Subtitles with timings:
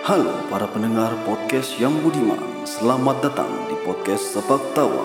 [0.00, 2.40] Halo para pendengar podcast yang budiman.
[2.64, 5.04] Selamat datang di podcast Sepak Tawa.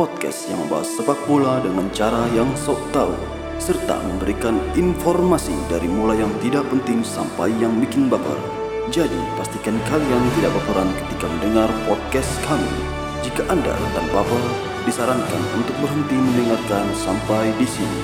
[0.00, 3.12] Podcast yang membahas sepak bola dengan cara yang sok tahu
[3.60, 8.40] Serta memberikan informasi dari mulai yang tidak penting sampai yang bikin baper.
[8.88, 12.72] Jadi pastikan kalian tidak baperan ketika mendengar podcast kami.
[13.20, 14.44] Jika Anda rentan baper,
[14.88, 18.00] disarankan untuk berhenti mendengarkan sampai di sini.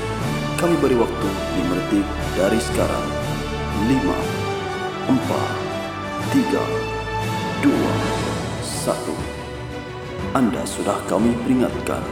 [0.61, 1.29] Kami beri waktu
[1.65, 2.07] 5 detik
[2.37, 3.09] dari sekarang.
[3.89, 4.05] 5
[5.17, 5.66] 4
[6.35, 6.65] tiga,
[7.63, 7.93] dua,
[8.63, 9.15] satu.
[10.35, 12.03] Anda sudah kami peringatkan.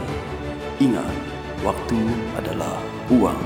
[0.79, 1.15] Ingat,
[1.61, 1.99] waktu
[2.39, 2.79] adalah
[3.11, 3.41] uang.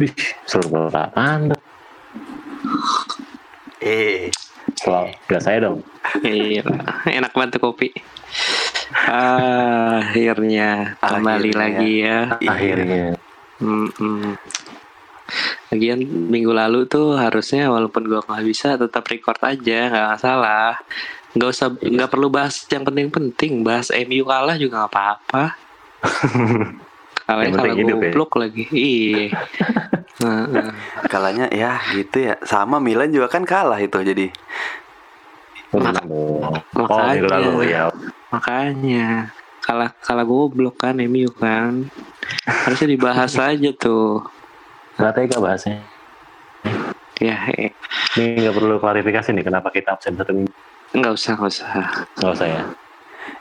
[0.00, 0.12] Wih,
[0.48, 1.56] banget Anda.
[3.80, 4.28] Eh,
[4.80, 5.84] Selalu, gak saya dong.
[6.24, 6.64] Iya,
[7.04, 7.92] enak banget tuh kopi.
[9.08, 11.60] Ah, akhirnya kembali Akhirnya.
[11.60, 12.18] lagi ya.
[12.48, 13.04] Akhirnya.
[13.60, 14.40] Mm-mm.
[15.68, 20.78] Lagian minggu lalu tuh harusnya walaupun gua nggak bisa tetap record aja nggak masalah.
[21.30, 23.62] Nggak usah nggak perlu bahas yang penting-penting.
[23.62, 25.44] Bahas MU kalah juga nggak apa-apa.
[27.30, 28.10] Kalah Yang kalah penting hidup ya.
[28.10, 28.64] goblok lagi.
[28.68, 29.24] Iya.
[30.20, 30.68] Heeh.
[31.06, 32.34] kalanya ya gitu ya.
[32.42, 34.26] Sama Milan juga kan kalah itu jadi.
[35.70, 37.38] Maka- oh, makanya.
[37.38, 37.86] lalu ya.
[38.34, 39.30] Makanya
[39.62, 41.86] kalah kalah goblok kan MU kan.
[42.42, 44.26] Harusnya dibahas aja tuh.
[45.00, 45.80] Gak tega bahasnya.
[47.20, 47.72] Ya, eh,
[48.16, 50.52] Ini gak perlu klarifikasi nih kenapa kita absen satu minggu.
[50.90, 51.68] nggak usah nggak usah.
[52.18, 52.62] Gak usah ya.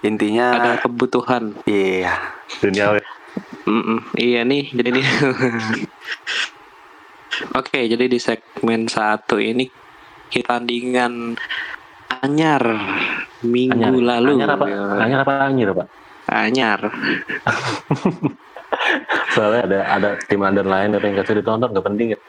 [0.02, 1.58] Intinya Ada kebutuhan.
[1.66, 2.14] iya.
[2.60, 3.00] Dunia
[3.66, 5.06] Mm-mm, iya nih, jadi nih.
[7.54, 9.70] Oke, jadi di segmen satu ini
[10.28, 11.38] kita tandingan
[12.20, 12.64] anyar
[13.42, 14.18] minggu Anyar.
[14.18, 14.32] lalu.
[14.36, 14.66] Anyar apa?
[14.66, 14.82] Ya.
[14.98, 15.88] Anyar apa anyar pak?
[16.28, 16.80] Anyar.
[19.34, 22.20] Soalnya ada ada tim under lain yang bisa ditonton gak penting ya.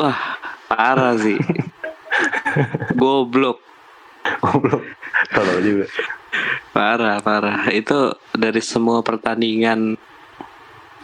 [0.00, 0.36] Wah,
[0.66, 1.36] parah sih.
[2.98, 3.60] Goblok.
[4.42, 4.82] Goblok.
[5.32, 5.86] Tolong juga.
[6.72, 7.68] Parah, parah.
[7.68, 9.96] Itu dari semua pertandingan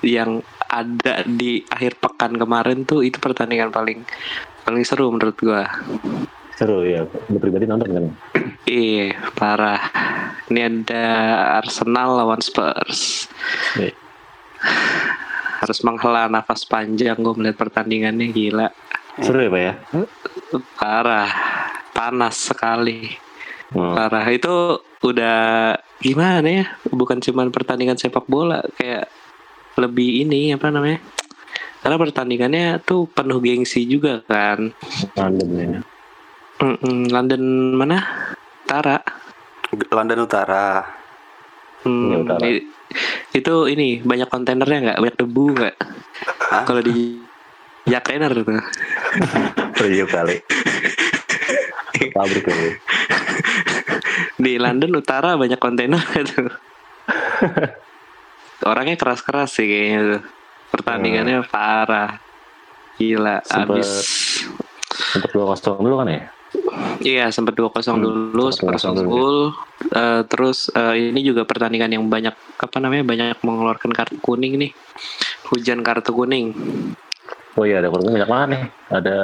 [0.00, 4.04] yang ada di akhir pekan kemarin tuh itu pertandingan paling
[4.62, 5.64] paling seru menurut gua.
[6.56, 7.06] Seru ya.
[7.30, 8.04] Lu pribadi nonton kan?
[8.66, 9.80] Iya, parah.
[10.48, 11.04] Ini ada
[11.60, 13.28] Arsenal lawan Spurs.
[13.78, 14.07] Iya.
[15.58, 18.68] Harus menghela nafas panjang gue melihat pertandingannya gila.
[19.18, 19.72] Seru ya pak ya?
[20.78, 21.30] Parah.
[21.90, 23.10] Panas sekali.
[23.74, 23.94] Hmm.
[23.98, 24.24] Parah.
[24.30, 26.64] Itu udah gimana ya?
[26.86, 29.10] Bukan cuma pertandingan sepak bola, kayak
[29.78, 31.02] lebih ini apa namanya?
[31.78, 34.74] Karena pertandingannya tuh penuh gengsi juga kan.
[35.14, 35.82] Mantap ya.
[36.58, 37.42] Mm-mm, London
[37.78, 37.98] mana?
[38.66, 38.98] Tara.
[39.94, 40.97] London Utara.
[41.88, 42.40] Hmm, Iya, utara.
[42.44, 42.66] i-
[43.32, 44.98] itu ini banyak kontainernya nggak?
[44.98, 45.74] Banyak debu nggak?
[46.64, 47.16] Kalau di
[47.82, 48.44] Jakarta tuh.
[49.78, 50.36] Review kali.
[52.08, 52.70] Pabrik kali.
[54.38, 55.98] di London Utara banyak kontainer
[56.30, 56.46] tuh
[58.62, 60.22] orangnya keras-keras sih kayaknya tuh.
[60.68, 62.20] Pertandingannya parah.
[62.94, 63.90] Gila Sempet- abis.
[65.14, 66.22] Untuk dua kosong dulu kan ya?
[67.00, 69.00] Iya sempat 2-0 Hmm, dulu sempat Spurs 2-0 dulu.
[69.02, 69.38] unggul
[69.88, 74.70] Eh, terus eh, ini juga pertandingan yang banyak apa namanya banyak mengeluarkan kartu kuning nih
[75.48, 76.52] hujan kartu kuning
[77.54, 78.62] Oh iya ada kurang banyak banget nih.
[78.88, 79.16] Ada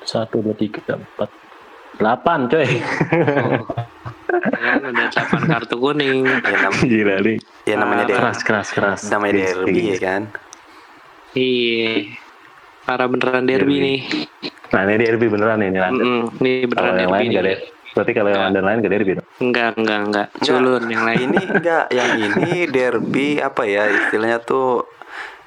[0.00, 1.26] satu dua tiga empat
[1.96, 2.68] delapan coy.
[4.30, 7.36] kan ada 8 kartu kuning Ya, nam- Gila nih.
[7.64, 8.14] ya namanya derby.
[8.16, 9.00] Keras keras keras.
[9.06, 10.22] Namanya Gengsi, derby ya kan.
[11.32, 12.14] Iya.
[12.90, 13.76] Para beneran derby, Derby.
[13.78, 14.00] nih.
[14.68, 16.02] Nah ini derby beneran nih ini London.
[16.02, 17.30] Mm-mm, Ini Kalau beneran yang derby lain nih.
[17.32, 17.54] gak ada.
[17.90, 19.26] Berarti kalau yang London lain gak derby dong.
[19.40, 20.26] Enggak, enggak, enggak.
[20.40, 21.18] Culun yang lain.
[21.24, 24.86] Ini enggak yang ini derby apa ya istilahnya tuh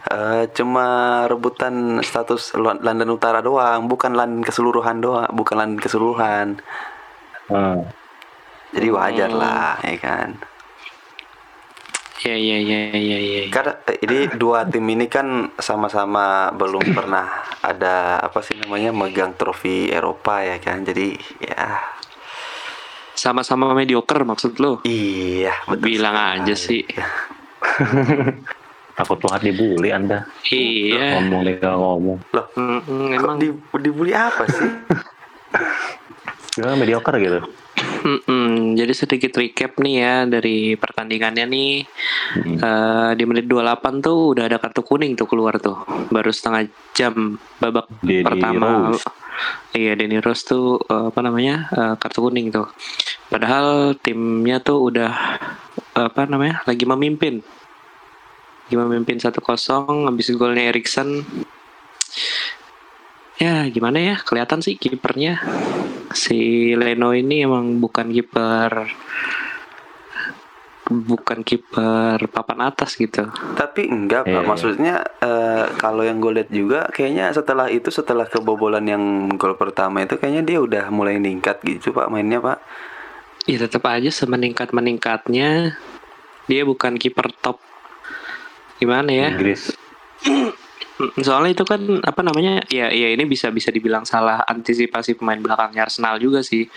[0.05, 0.87] eh, cuma
[1.25, 6.59] rebutan status Lo- London Utara doang, bukan London keseluruhan doang, bukan London keseluruhan.
[7.45, 7.87] Hmm.
[8.71, 9.37] Jadi wajar Hmm.
[9.37, 10.27] lah, ya kan.
[12.23, 13.41] Iya, iya, iya, iya, iya.
[13.51, 17.27] Karena eh, ini dua tim ini kan sama-sama belum pernah
[17.59, 20.81] ada apa sih namanya megang trofi Eropa ya kan.
[20.81, 21.83] Jadi ya
[23.13, 24.81] Sama-sama mediocre maksud lo?
[24.83, 26.33] iya betul Bilang sekali.
[26.39, 26.81] aja sih.
[28.97, 30.25] Takut banget dibully anda.
[30.47, 31.19] Iya.
[31.19, 32.17] Ngomong nih gak ngomong.
[32.31, 33.47] Loh, kok emang di,
[33.79, 34.65] dibully apa sih?
[36.53, 37.39] Gimana mediocre gitu.
[38.03, 41.73] Mm-mm, jadi sedikit recap nih ya dari pertandingannya nih.
[42.35, 42.57] Hmm.
[42.59, 45.79] Eh, di menit 28 tuh udah ada kartu kuning tuh keluar tuh.
[46.11, 48.91] Baru setengah jam babak Denny pertama.
[48.91, 49.07] Rose.
[49.71, 51.71] Iya, Denny Rose tuh eh, apa namanya?
[51.71, 52.67] eh, kartu kuning tuh.
[53.31, 55.11] Padahal timnya tuh udah
[55.95, 56.59] apa namanya?
[56.67, 57.39] lagi memimpin.
[58.67, 59.39] Lagi memimpin 1-0
[60.11, 61.23] habis golnya Erikson
[63.41, 65.41] ya gimana ya kelihatan sih kipernya
[66.13, 68.93] si Leno ini emang bukan kiper
[70.83, 73.25] bukan kiper papan atas gitu.
[73.55, 74.43] Tapi enggak, Pak.
[74.43, 74.47] Iya.
[74.47, 79.03] Maksudnya eh, kalau yang gue lihat juga kayaknya setelah itu setelah kebobolan yang
[79.39, 82.59] gol pertama itu kayaknya dia udah mulai meningkat gitu, Pak, mainnya, Pak.
[83.47, 85.79] Ya tetap aja semeningkat meningkatnya
[86.47, 87.59] dia bukan kiper top
[88.79, 89.27] gimana ya?
[89.31, 89.71] Inggris.
[91.19, 95.87] Soalnya itu kan apa namanya ya ya ini bisa bisa dibilang salah antisipasi pemain belakangnya
[95.87, 96.67] Arsenal juga sih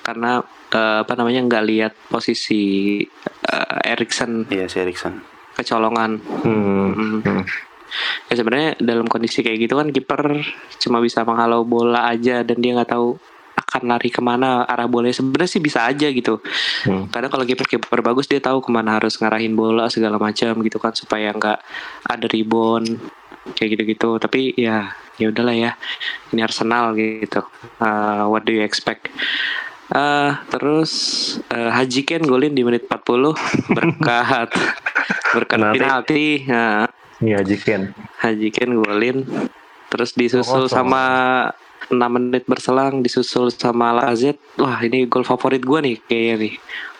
[0.00, 0.40] karena
[0.72, 3.00] eh, apa namanya nggak lihat posisi
[3.44, 5.20] eh, Erikson Iya, si Erikson.
[5.54, 6.18] kecolongan.
[6.42, 6.90] Hmm.
[6.94, 7.18] Mm.
[7.22, 7.44] Hmm.
[8.26, 10.42] Ya sebenarnya dalam kondisi kayak gitu kan kiper
[10.82, 13.14] cuma bisa menghalau bola aja dan dia nggak tahu
[13.54, 16.42] akan lari ke mana arah bola sebenarnya sih bisa aja gitu.
[16.90, 17.06] Hmm.
[17.06, 20.78] Kadang kalau kiper kiper bagus dia tahu ke mana harus ngarahin bola segala macam gitu
[20.82, 21.58] kan supaya nggak
[22.02, 22.98] ada rebound
[23.52, 24.16] kayak gitu-gitu.
[24.16, 24.88] Tapi ya
[25.20, 25.70] ya udahlah ya
[26.32, 27.44] ini Arsenal gitu.
[27.76, 29.12] Uh, what do you expect?
[29.84, 30.90] Eh, terus
[31.52, 33.36] eh, Haji Ken golin di menit 40
[33.68, 34.48] berkat
[35.36, 35.78] berkat Penalti.
[35.78, 36.24] penalti.
[36.48, 36.88] Nah,
[37.20, 37.92] Iya, Jiken.
[38.18, 39.22] Haji Ken golin
[39.86, 40.72] terus disusul 2-0.
[40.72, 41.02] sama
[41.86, 46.54] 6 menit berselang disusul sama Lacazette wah ini gol favorit gua nih kayaknya nih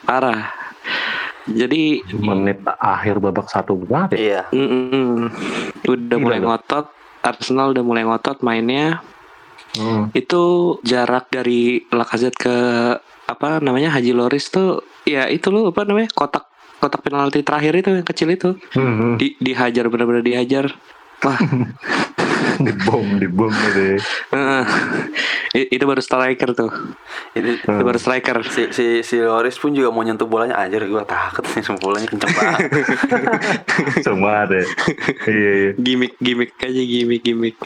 [0.04, 0.52] parah
[1.46, 4.18] jadi Menit akhir babak satu banget ya.
[4.18, 4.42] Iya.
[4.50, 5.28] mm-mm,
[5.84, 6.48] udah Gila mulai loh.
[6.50, 6.86] ngotot
[7.20, 9.00] Arsenal udah mulai ngotot mainnya
[9.74, 10.06] Hmm.
[10.14, 10.42] itu
[10.80, 12.56] jarak dari Lacazette ke
[13.24, 16.46] apa namanya Haji Loris tuh ya itu loh apa namanya kotak
[16.78, 19.18] kotak penalti terakhir itu yang kecil itu Hmm.
[19.18, 20.70] di dihajar benar-benar dihajar
[21.20, 21.38] wah
[22.66, 23.96] Dibom, dibom gitu ya.
[24.32, 24.64] Heeh.
[25.54, 26.70] I- itu baru striker tuh
[27.34, 31.06] Ini itu baru striker si si si Loris pun juga mau nyentuh bolanya aja gua
[31.06, 32.60] takut nih semua bolanya kenceng banget.
[34.06, 34.60] Semua ada.
[35.26, 35.70] Iya, iya.
[35.78, 37.56] gimmick gimmick aja gimmick gimmick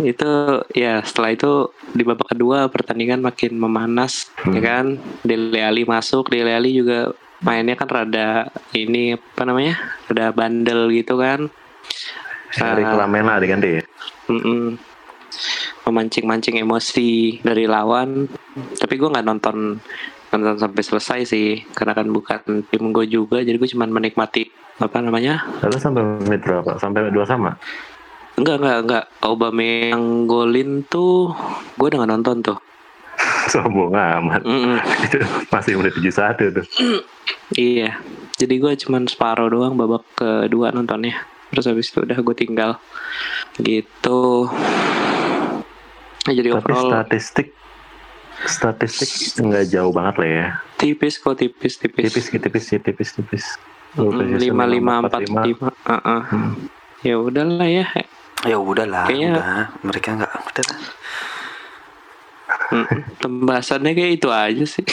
[0.00, 0.32] itu
[0.72, 6.56] ya setelah itu di babak kedua pertandingan makin memanas ya kan Dele Alli masuk Dele
[6.56, 7.12] Alli juga
[7.44, 9.76] mainnya kan rada ini apa namanya
[10.08, 11.52] rada bandel gitu kan
[12.52, 12.96] Dari Ah.
[12.96, 13.82] Lamela diganti ya.
[15.82, 17.10] Memancing-mancing emosi
[17.40, 18.28] dari lawan
[18.76, 19.80] tapi gue nggak nonton
[20.30, 24.46] nonton sampai selesai sih karena kan bukan tim gue juga jadi gue cuma menikmati
[24.78, 26.76] apa namanya Lalu sampai menit berapa?
[26.76, 27.56] Sampai dua sama.
[28.34, 31.32] enggak enggak enggak Aubameyang golin tuh
[31.74, 32.58] gue udah nggak nonton tuh
[33.52, 34.40] Sombong amat.
[34.40, 34.78] Mm-mm.
[35.02, 36.12] Itu masih menit 71
[36.52, 36.64] tuh.
[37.52, 37.98] iya
[38.34, 41.16] jadi gue cuman separuh doang babak kedua nontonnya
[41.52, 42.80] terus habis itu udah gue tinggal
[43.58, 44.48] gitu
[46.22, 47.50] Nah, jadi Tapi overall statistik
[48.44, 50.46] statistik nggak jauh banget lah ya.
[50.76, 53.44] tipis kok tipis tipis Tipis, tipis, sih, tipis, tipis.
[54.38, 55.42] lima lima empat lima
[55.84, 56.70] Hmm.
[57.02, 57.86] ya udahlah ya
[58.42, 59.62] ya udahlah, Kayaknya- udah.
[59.82, 60.64] Mereka nggak udah.
[60.64, 60.80] lah.
[62.72, 62.86] Mm,
[63.18, 64.84] pembahasannya kayak itu aja sih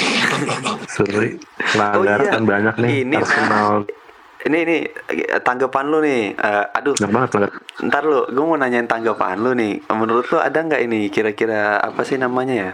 [0.87, 1.37] Seri.
[1.75, 2.37] Oh iya.
[2.37, 2.91] Banyak nih.
[3.03, 3.85] Ini- Arsenal.
[4.39, 4.77] Ini ini
[5.11, 6.31] eh, tanggapan lu nih.
[6.31, 7.61] Eh, aduh, Banyak banget pelanggaran.
[7.83, 9.83] ntar lu, gue mau nanyain tanggapan lu nih.
[9.91, 12.71] Menurut lu ada nggak ini kira-kira apa sih namanya ya?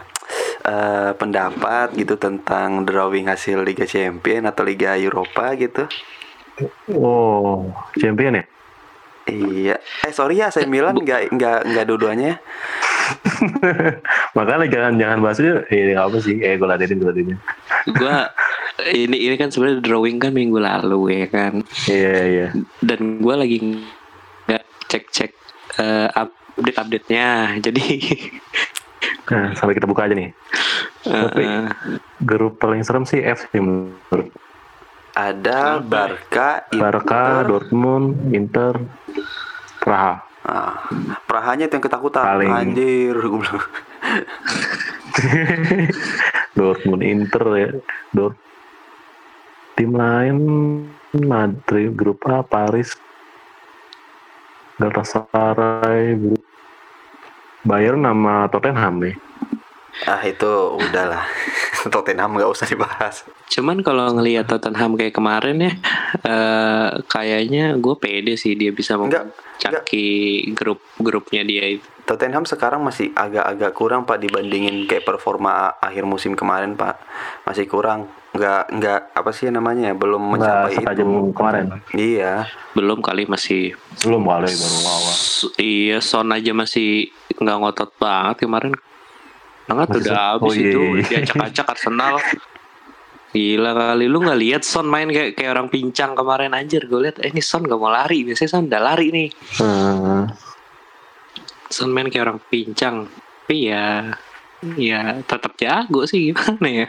[0.62, 5.86] Eh, pendapat gitu tentang drawing hasil Liga Champion atau Liga Eropa gitu?
[6.88, 8.44] Oh, champion ya?
[9.26, 9.76] Iya.
[10.06, 12.38] Eh sorry ya, saya Milan nggak nggak nggak dua-duanya.
[14.36, 15.52] Makanya jangan jangan bahas itu.
[15.72, 16.36] Eh, apa sih?
[16.40, 17.38] Eh, gue ladenin, gue ladenin.
[17.96, 18.30] gua
[18.92, 22.46] ini ini kan sebenarnya drawing kan minggu lalu ya kan Iya, iya.
[22.84, 23.62] dan gua lagi
[24.44, 25.32] nggak cek cek
[26.12, 27.80] update update nya jadi
[29.26, 30.30] Nah, sampai kita buka aja nih.
[31.02, 31.66] Tapi eh,
[32.22, 34.30] grup paling serem sih F sih menurut.
[35.16, 36.78] Ada Barca, Inter.
[36.78, 38.76] Barca, Dortmund, Inter,
[39.82, 40.22] Praha.
[40.46, 40.78] Ah,
[41.26, 42.22] Prahanya itu yang ketakutan.
[42.22, 43.66] Paling- Anjir, gua bilang.
[46.56, 47.70] Dortmund, Inter ya.
[48.10, 48.38] Dort
[49.74, 50.36] tim lain
[51.12, 52.94] Madrid, grup A, Paris,
[54.76, 56.42] Galatasaray, grup
[57.60, 59.16] Bayern nama Tottenham nih.
[60.04, 60.46] Ah itu
[60.78, 61.24] udahlah.
[61.88, 63.22] Tottenham nggak usah dibahas.
[63.46, 65.72] cuman kalau ngelihat Tottenham kayak kemarin ya
[66.22, 70.06] eh kayaknya gue pede sih dia bisa mencaki
[70.52, 76.38] grup grupnya dia itu Tottenham sekarang masih agak-agak kurang pak dibandingin kayak performa akhir musim
[76.38, 77.02] kemarin pak
[77.42, 81.64] masih kurang nggak nggak apa sih namanya ya, belum Nggak mencapai setajam itu kemarin.
[81.96, 82.32] iya
[82.76, 83.72] belum kali masih
[84.04, 85.14] Belum kali baru awal.
[85.56, 88.76] Iya Son aja masih nggak ngotot banget kemarin
[89.66, 91.02] banget Masih udah Son- habis oh, iya, itu iya.
[91.10, 92.14] diacak-acak Arsenal
[93.36, 97.20] gila kali lu nggak lihat Son main kayak kayak orang pincang kemarin anjir gue lihat
[97.20, 99.28] eh, ini Son gak mau lari biasanya Son udah lari nih
[99.60, 100.30] Hmm.
[101.66, 103.10] Son main kayak orang pincang.
[103.46, 104.14] Tapi ya
[104.78, 106.86] ya tetap jago sih gimana ya.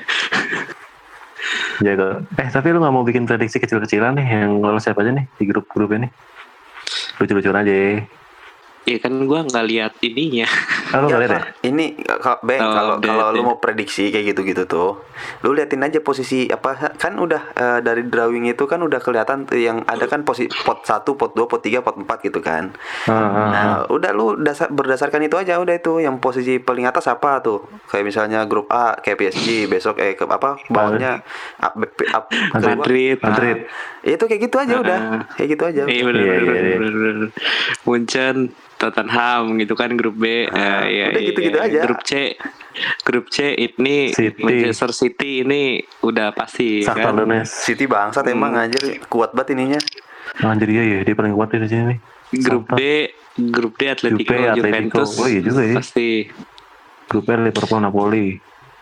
[1.82, 2.26] Jago.
[2.38, 5.44] Eh tapi lu nggak mau bikin prediksi kecil-kecilan nih yang lolos siapa aja nih di
[5.46, 6.10] grup-grup ini?
[7.18, 8.02] Lucu-lucuan aja.
[8.88, 10.48] Ya kan gua nggak lihat ininya.
[10.96, 11.42] Lu nggak lihat ya?
[11.68, 11.86] Ini
[12.24, 13.46] kalau Beng Oh, kalau kalau lu ya.
[13.46, 15.04] mau prediksi kayak gitu-gitu tuh,
[15.44, 19.60] lu liatin aja posisi apa kan udah eh, dari drawing itu kan udah kelihatan tuh
[19.60, 22.72] yang ada kan posisi pot 1, pot 2, pot 3, pot 4 gitu kan.
[23.12, 23.28] Ah, ah.
[23.52, 27.68] Nah, udah lu dasar berdasarkan itu aja udah itu yang posisi paling atas apa tuh?
[27.92, 31.20] Kayak misalnya grup A kayak PSG besok eh ke apa bawahnya
[31.60, 32.26] up, up, up.
[32.56, 33.20] Madrid.
[33.20, 33.58] Nah, Madrid.
[34.10, 35.00] Itu kayak gitu aja udah.
[35.00, 35.22] Ah.
[35.34, 35.82] Kayak gitu aja.
[35.84, 36.78] Iya benar Iya, benar iya, iya.
[36.78, 37.16] benar.
[37.84, 38.36] Munchen,
[38.78, 40.46] Tottenham gitu kan grup B.
[40.46, 41.68] Ah, Eh, iya, udah gitu-gitu iya.
[41.68, 41.80] aja.
[41.84, 42.12] Grup C.
[43.02, 44.38] Grup C ini City.
[44.40, 45.62] Manchester City ini
[46.00, 47.20] udah pasti Shakhtar kan.
[47.20, 47.54] Donetsk.
[47.66, 49.82] City bangsat emang anjir kuat banget ininya.
[50.40, 52.00] Anjir iya ya, dia paling kuat di sini nih.
[52.38, 52.70] Grup.
[52.72, 52.82] D,
[53.50, 54.68] grup D Atletico, Juve, Atletico.
[54.68, 55.10] Juventus.
[55.16, 55.76] Oh, iya juga ya.
[55.76, 56.10] Pasti.
[57.08, 58.28] Grup R Liverpool Napoli.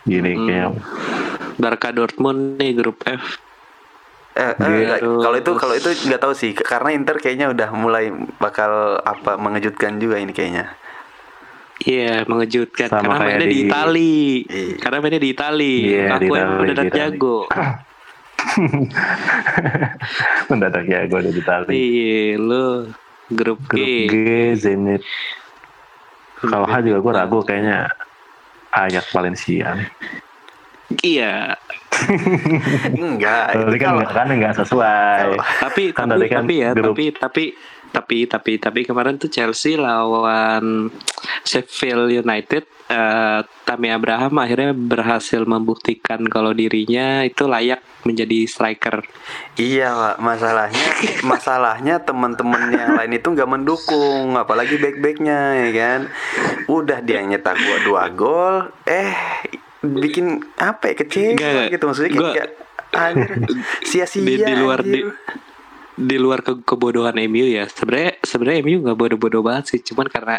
[0.03, 0.45] Gini Hmm.
[0.45, 0.69] kayak
[1.55, 3.41] Barca Dortmund nih grup F.
[4.35, 8.11] Eh, eh, nggak, kalau itu kalau itu nggak tahu sih karena Inter kayaknya udah mulai
[8.35, 10.75] bakal apa mengejutkan juga ini kayaknya.
[11.79, 14.15] Iya, mengejutkan Sama karena mainnya di, di- Itali.
[14.47, 14.75] Iya.
[14.79, 15.75] Karena mainnya di Itali.
[15.83, 17.37] Di Aku yang mendadak jago.
[20.51, 21.75] mendadak ya gue udah di Itali.
[21.75, 22.65] Iya, lu
[23.31, 23.75] grup G.
[23.75, 24.15] Grup G
[24.55, 25.03] Zenit.
[26.39, 27.89] Kalau H juga gue ragu kayaknya
[28.71, 29.75] Ayak Valencia.
[31.01, 31.57] Iya,
[32.95, 35.21] Enggak, Tapi itu kan kalau nggak kan nggak sesuai.
[35.63, 37.43] tapi Kan tapi, kan tapi ya grup- tapi tapi
[37.89, 40.91] tapi tapi tapi kemarin tuh Chelsea lawan
[41.41, 49.01] Sheffield United eh, Tammy Abraham akhirnya berhasil membuktikan kalau dirinya itu layak menjadi striker.
[49.55, 50.15] Iya, Pak.
[50.19, 50.85] Masalahnya
[51.31, 55.99] masalahnya teman-teman yang lain itu nggak mendukung, apalagi back-backnya ya kan.
[56.67, 59.15] Udah dia nyetak dua gol, eh
[59.93, 60.25] bikin
[60.55, 61.67] apa ya kecewa nggak.
[61.71, 62.51] gitu maksudnya kayak, Gua- kayak,
[62.91, 63.29] anjir
[63.81, 65.07] sia-sia di, di luar di, anjir.
[65.95, 70.35] di luar ke kebodohan MU ya sebenarnya sebenarnya MU nggak bodoh-bodoh banget sih cuman karena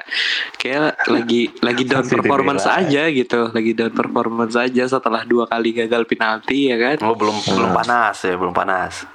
[0.54, 6.04] kayak lagi lagi down performance aja gitu lagi down performance aja setelah dua kali gagal
[6.04, 9.08] penalti ya kan Oh, belum belum panas ya, belum panas.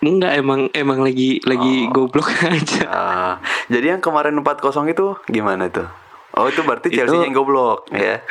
[0.00, 2.06] enggak emang emang lagi lagi Oh.
[2.06, 3.34] goblok aja Ah,
[3.66, 4.56] jadi yang kemarin 4-0
[4.88, 5.90] itu gimana tuh?
[6.32, 8.22] Oh, itu berarti Itu- Chelsea yang goblok ya.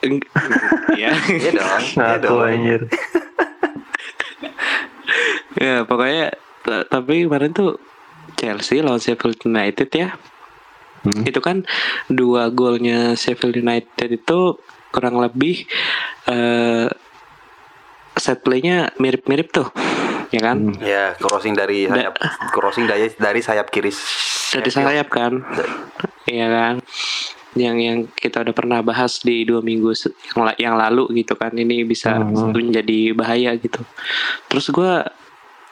[0.00, 0.26] Eng-
[0.94, 1.82] ya Iya dong.
[1.86, 2.40] Iya Ngaku dong.
[2.42, 2.80] anjir.
[5.56, 6.26] ya pokoknya
[6.86, 7.76] tapi kemarin tuh
[8.34, 10.10] Chelsea lawan Sheffield United ya
[11.00, 11.24] Hmm.
[11.24, 11.64] itu kan
[12.06, 14.60] dua golnya Sheffield United itu
[14.90, 15.64] kurang lebih
[16.26, 16.92] eh
[18.14, 19.72] set playnya mirip-mirip tuh
[20.28, 20.76] ya kan Hmm.
[20.78, 22.14] Ya, crossing dari Da- sayap
[22.52, 23.88] crossing dari dari sayap kiri.
[24.52, 25.40] dari sayap kan
[26.26, 26.74] iya kan
[27.54, 29.90] yang yang kita udah pernah bahas di dua minggu
[30.36, 31.50] yang, yang lalu gitu kan.
[31.50, 32.54] Ini bisa Hmm.
[32.54, 33.82] menjadi bahaya gitu.
[34.46, 35.06] Terus gua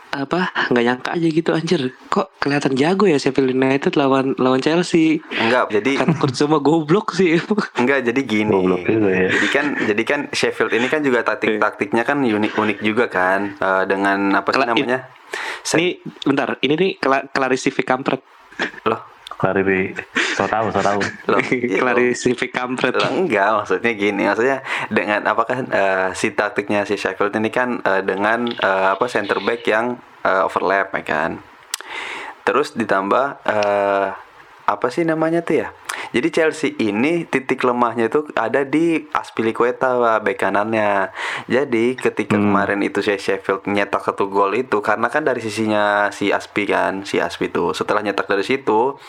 [0.09, 1.93] apa nggak nyangka aja gitu anjir.
[2.09, 5.21] Kok kelihatan jago ya Sheffield United lawan lawan Chelsea?
[5.37, 7.37] Enggak, jadi kan Kurzuma goblok sih.
[7.81, 8.49] Enggak jadi gini.
[8.49, 9.29] Goblok juga ya.
[9.29, 13.61] Jadi kan jadi kan Sheffield ini kan juga taktik-taktiknya kan unik-unik juga kan.
[13.61, 15.13] Eh, dengan apa sih namanya?
[15.77, 15.87] Ini
[16.25, 16.57] bentar.
[16.65, 18.25] Ini nih kla Clarisifi kampret
[18.89, 19.05] loh,
[19.39, 19.95] Klarifi.
[20.35, 20.99] So tau, so tau.
[21.31, 21.95] loh, iya, loh.
[21.95, 24.59] Clarisifi kampret Lah, enggak maksudnya gini maksudnya
[24.91, 29.63] dengan apakah eh, si taktiknya si Sheffield ini kan eh, dengan eh, apa center back
[29.71, 29.95] yang
[30.27, 31.39] eh, overlap ya kan
[32.43, 34.09] terus ditambah eh,
[34.69, 35.69] apa sih namanya tuh ya?
[36.13, 41.09] Jadi Chelsea ini titik lemahnya itu ada di Aspilicueta bek kanannya.
[41.49, 42.53] Jadi ketika Hmm.
[42.53, 47.09] kemarin itu si Sheffield nyetak satu gol itu karena kan dari sisinya si Aspi kan
[47.09, 49.01] si Aspi tuh setelah nyetak dari situ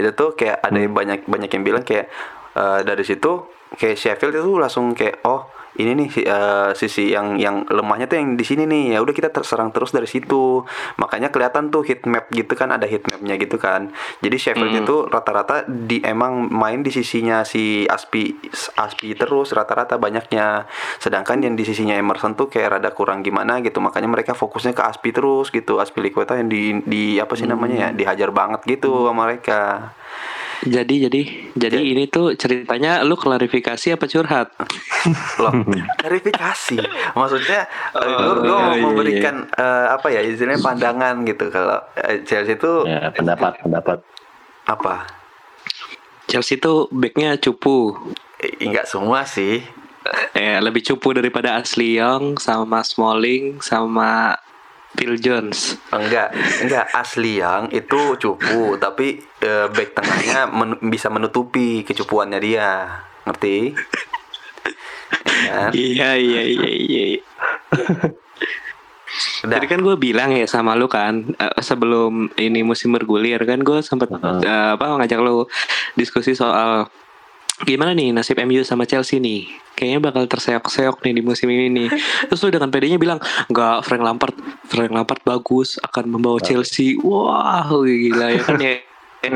[0.00, 2.08] itu tuh kayak ada yang banyak banyak yang bilang kayak
[2.56, 3.44] eh, dari situ
[3.76, 8.36] kayak Sheffield itu langsung kayak oh ini nih eh, sisi yang yang lemahnya tuh yang
[8.36, 8.96] di sini nih.
[8.96, 10.64] Ya udah kita terserang terus dari situ.
[11.00, 13.88] Makanya kelihatan tuh heat map gitu kan ada heat mapnya gitu kan.
[14.20, 18.36] Jadi Sheffield itu rata-rata di emang main di sisinya si Aspi
[18.76, 20.68] Aspi terus rata-rata banyaknya.
[21.00, 23.80] Sedangkan yang di sisinya Emerson tuh kayak rada kurang gimana gitu.
[23.80, 25.80] Makanya mereka fokusnya ke Aspi terus gitu.
[25.80, 27.96] Aspi Liqueta yang di di apa sih namanya ya?
[27.96, 29.92] Dihajar banget gitu sama mereka
[30.62, 31.90] jadi jadi jadi Ya.
[31.90, 34.54] ini tuh ceritanya lu klarifikasi apa curhat?
[35.36, 35.52] Loh
[35.96, 36.78] klarifikasi?
[37.12, 37.66] Maksudnya
[37.98, 42.54] eh, Oh, gue iya, iya, memberikan eh, apa ya istilahnya pandangan gitu kalau eh, Chelsea
[42.54, 43.98] itu Ya, pendapat, pendapat.
[44.64, 45.06] apa?
[46.26, 47.98] Chelsea tuh backnya cupu.
[48.38, 49.60] Eh, enggak semua sih.
[50.32, 54.38] Eh lebih cupu daripada Ashley Young sama Smalling sama
[54.92, 55.80] Phil Jones.
[55.88, 63.00] Enggak, enggak asli yang itu cupu, tapi eh, back tengahnya men- bisa menutupi kecupuannya dia.
[63.24, 63.56] Ngerti?
[65.42, 65.70] Ya kan?
[65.74, 67.04] Iya iya iya iya.
[69.44, 69.58] Udah.
[69.58, 73.84] Jadi kan gue bilang ya sama lu kan eh, sebelum ini musim bergulir kan gue
[73.84, 74.40] sempat Heeh.
[74.40, 75.44] eh, apa ngajak lu
[75.92, 76.88] diskusi soal
[77.62, 79.46] gimana nih nasib MU sama Chelsea nih.
[79.72, 81.88] Kayaknya bakal terseok-seok nih di musim ini nih.
[82.28, 86.94] Terus lu dengan pedenya bilang nggak Frank Lampard Frank Lampard bagus akan membawa Chelsea.
[86.96, 88.74] Wah gila ya kan ya.
[89.22, 89.30] Eh,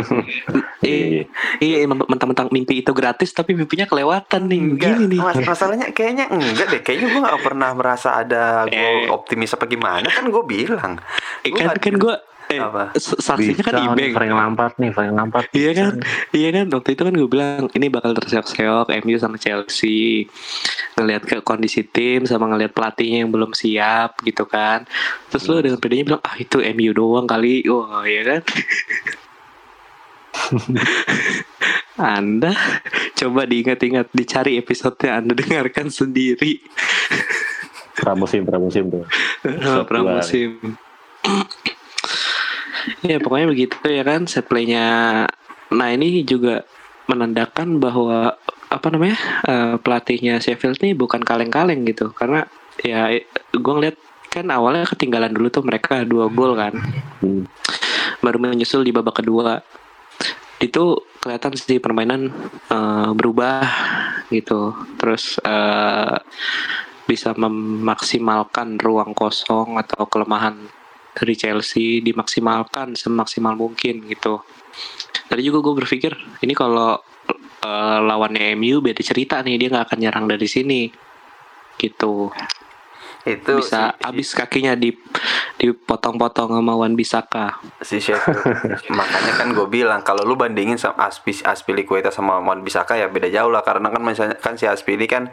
[1.62, 4.60] Iya, mentang-mentang mimpi itu gratis tapi mimpinya kelewatan nih.
[4.60, 5.20] Enggak, Gini nih.
[5.20, 6.80] mas- masalahnya kayaknya enggak deh.
[6.82, 9.06] Kayaknya gue gak pernah merasa ada gue Eh.
[9.08, 10.06] optimis apa gimana.
[10.06, 10.98] Kan gue bilang.
[11.42, 12.14] Eh, Gua kan kan gue
[12.50, 12.94] eh, Apa?
[12.98, 14.12] saksinya kan Bisa nih, Ibeng.
[14.14, 15.46] Frank Lampard nih, Frank Lampard.
[15.52, 15.92] Iya kan,
[16.30, 16.66] iya kan.
[16.70, 20.26] Waktu itu kan gue bilang ini bakal terseok-seok MU sama Chelsea.
[20.98, 24.86] Ngelihat ke kondisi tim sama ngelihat pelatihnya yang belum siap gitu kan.
[25.30, 27.66] Terus lo dengan pedenya bilang ah itu MU doang kali.
[27.66, 28.42] Wah iya kan.
[31.96, 32.52] anda
[33.16, 36.60] coba diingat-ingat dicari episodenya Anda dengarkan sendiri
[37.96, 39.04] Pramusim, pramusim tuh.
[39.88, 40.76] Pramusim.
[43.04, 45.24] Ya pokoknya begitu ya kan set playnya.
[45.72, 46.62] Nah ini juga
[47.06, 48.34] menandakan bahwa
[48.66, 52.50] apa namanya eh, pelatihnya Sheffield ini bukan kaleng-kaleng gitu karena
[52.82, 53.08] ya
[53.54, 56.74] gue ngeliat kan awalnya ketinggalan dulu tuh mereka dua gol kan
[57.16, 57.48] Hmm.
[58.20, 59.64] baru menyusul di babak kedua
[60.60, 62.28] itu kelihatan sih permainan
[62.68, 63.64] eh, berubah
[64.28, 66.16] gitu terus eh,
[67.06, 70.58] bisa memaksimalkan ruang kosong atau kelemahan
[71.16, 74.44] dari Chelsea dimaksimalkan semaksimal mungkin gitu.
[75.26, 76.12] Tadi juga gue berpikir
[76.44, 77.00] ini kalau
[77.64, 80.92] eh, lawannya MU beda cerita nih dia nggak akan nyerang dari sini
[81.80, 82.28] gitu
[83.26, 84.94] itu bisa si, habis kakinya di
[85.58, 88.38] dipotong-potong sama Wan Bisaka si Sheffield.
[88.98, 93.26] Makanya kan gue bilang kalau lu bandingin sama Aspi Aspilicueta sama Wan Bisaka ya beda
[93.26, 95.26] jauh lah karena kan misalnya kan si Aspili kan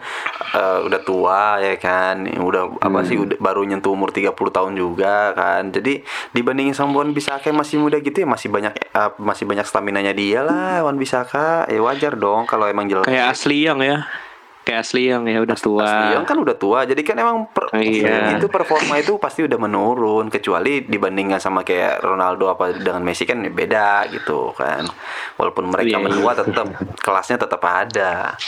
[0.57, 5.37] eh, udah tua ya kan, udah apa sih udah baru nyentuh umur 30 tahun juga
[5.37, 5.69] kan.
[5.69, 6.01] Jadi
[6.33, 10.17] dibandingin sama Wan Bisaka yang masih muda gitu ya masih banyak eh, masih banyak stamina-nya
[10.17, 11.69] dia lah Wan Bisaka.
[11.69, 13.05] Ya wajar dong kalau emang jelek.
[13.05, 14.07] kayak asli yang ya
[14.63, 17.71] kayak asli yang ya udah tua Asli Young kan udah tua, jadi kan emang per-
[17.73, 18.33] Iya.
[18.33, 23.43] itu performa itu pasti udah menurun kecuali dibandingkan sama kayak Ronaldo apa dengan Messi kan
[23.43, 24.87] beda gitu kan.
[25.35, 28.39] Walaupun mereka Iya, menua tetap kelasnya tetap ada.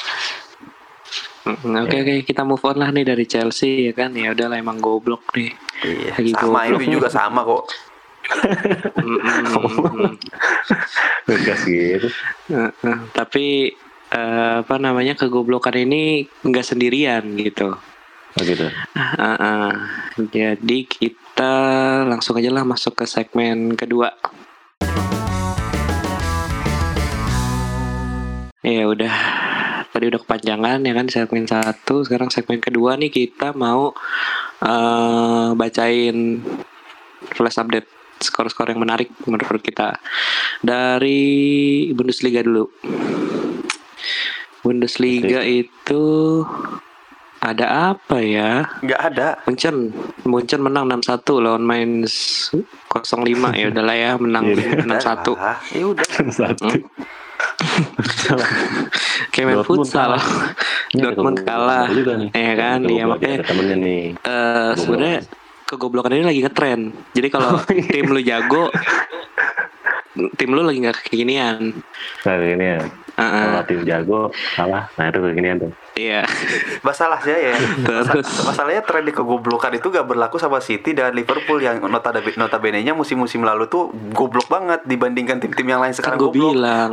[1.46, 5.30] Oke oke kita move on lah nih dari Chelsea ya kan ya udahlah emang goblok
[5.32, 6.82] nih Iya, Lagi sama goblok.
[6.82, 7.64] itu juga sama kok.
[11.66, 12.10] Gitu.
[13.14, 13.46] Tapi
[14.16, 17.76] eh, apa namanya kegoblokan ini nggak sendirian gitu
[18.36, 18.68] Oh gitu.
[19.00, 19.72] Ah, ah, ah.
[20.20, 21.56] jadi kita
[22.04, 24.12] langsung aja lah masuk ke segmen kedua
[28.66, 29.16] ya udah
[29.94, 33.94] tadi udah kepanjangan ya kan segmen satu sekarang segmen kedua nih kita mau
[34.60, 36.42] eh bacain
[37.32, 37.88] flash update
[38.20, 40.02] skor-skor yang menarik menurut kita
[40.66, 42.66] dari Bundesliga dulu
[44.60, 46.04] Bundesliga itu
[47.38, 48.66] ada apa ya?
[48.82, 49.28] Nggak ada.
[49.46, 49.94] Munchen.
[50.24, 51.06] Munchen menang 6-1
[51.38, 52.14] lawan Mainz
[52.90, 53.22] 05
[53.54, 54.82] ya udahlah ya menang Iya.
[54.82, 56.06] 6-1 Ah, ya udah.
[56.28, 56.66] Satu.
[59.30, 60.16] kayak main Dortmund futsal.
[60.16, 60.24] ada
[61.04, 61.86] Dortmund kalah
[62.32, 62.80] ya kan?
[62.82, 64.04] Iya makanya ada temennya nih.
[64.18, 65.20] eh sebenarnya
[65.66, 66.82] kegoblokan ini lagi ngetren.
[67.12, 67.86] Jadi kalau Oh, iya.
[67.86, 68.64] tim lu jago
[70.34, 71.76] tim lu lagi nggak kekinian
[72.24, 72.66] Nah ini
[73.16, 74.20] Heeh, Kalau tim jago
[74.56, 74.92] kalah.
[75.00, 75.72] Nah itu beginian tuh.
[75.96, 76.22] Iya.
[76.82, 78.06] Masalahnya ya, Terus?
[78.10, 82.92] masa- masalahnya tren di kegoblokan itu gak berlaku sama City dan Liverpool yang notabene notabene-nya
[82.92, 86.52] musim-musim lalu tuh goblok banget dibandingkan tim-tim yang lain kan sekarang gue goblok.
[86.52, 86.92] bilang.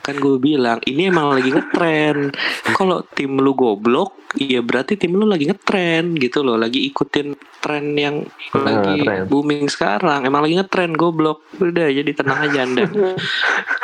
[0.00, 2.34] Kan gue bilang ini emang lagi ngetren.
[2.70, 6.54] Kalau tim lu goblok ya berarti tim lu lagi ngetren gitu loh.
[6.54, 9.24] Lagi ikutin tren yang Ah, lagi tren.
[9.24, 10.22] booming sekarang.
[10.22, 11.46] Emang lagi ngetren goblok.
[11.56, 12.84] Udah jadi tenang aja anda.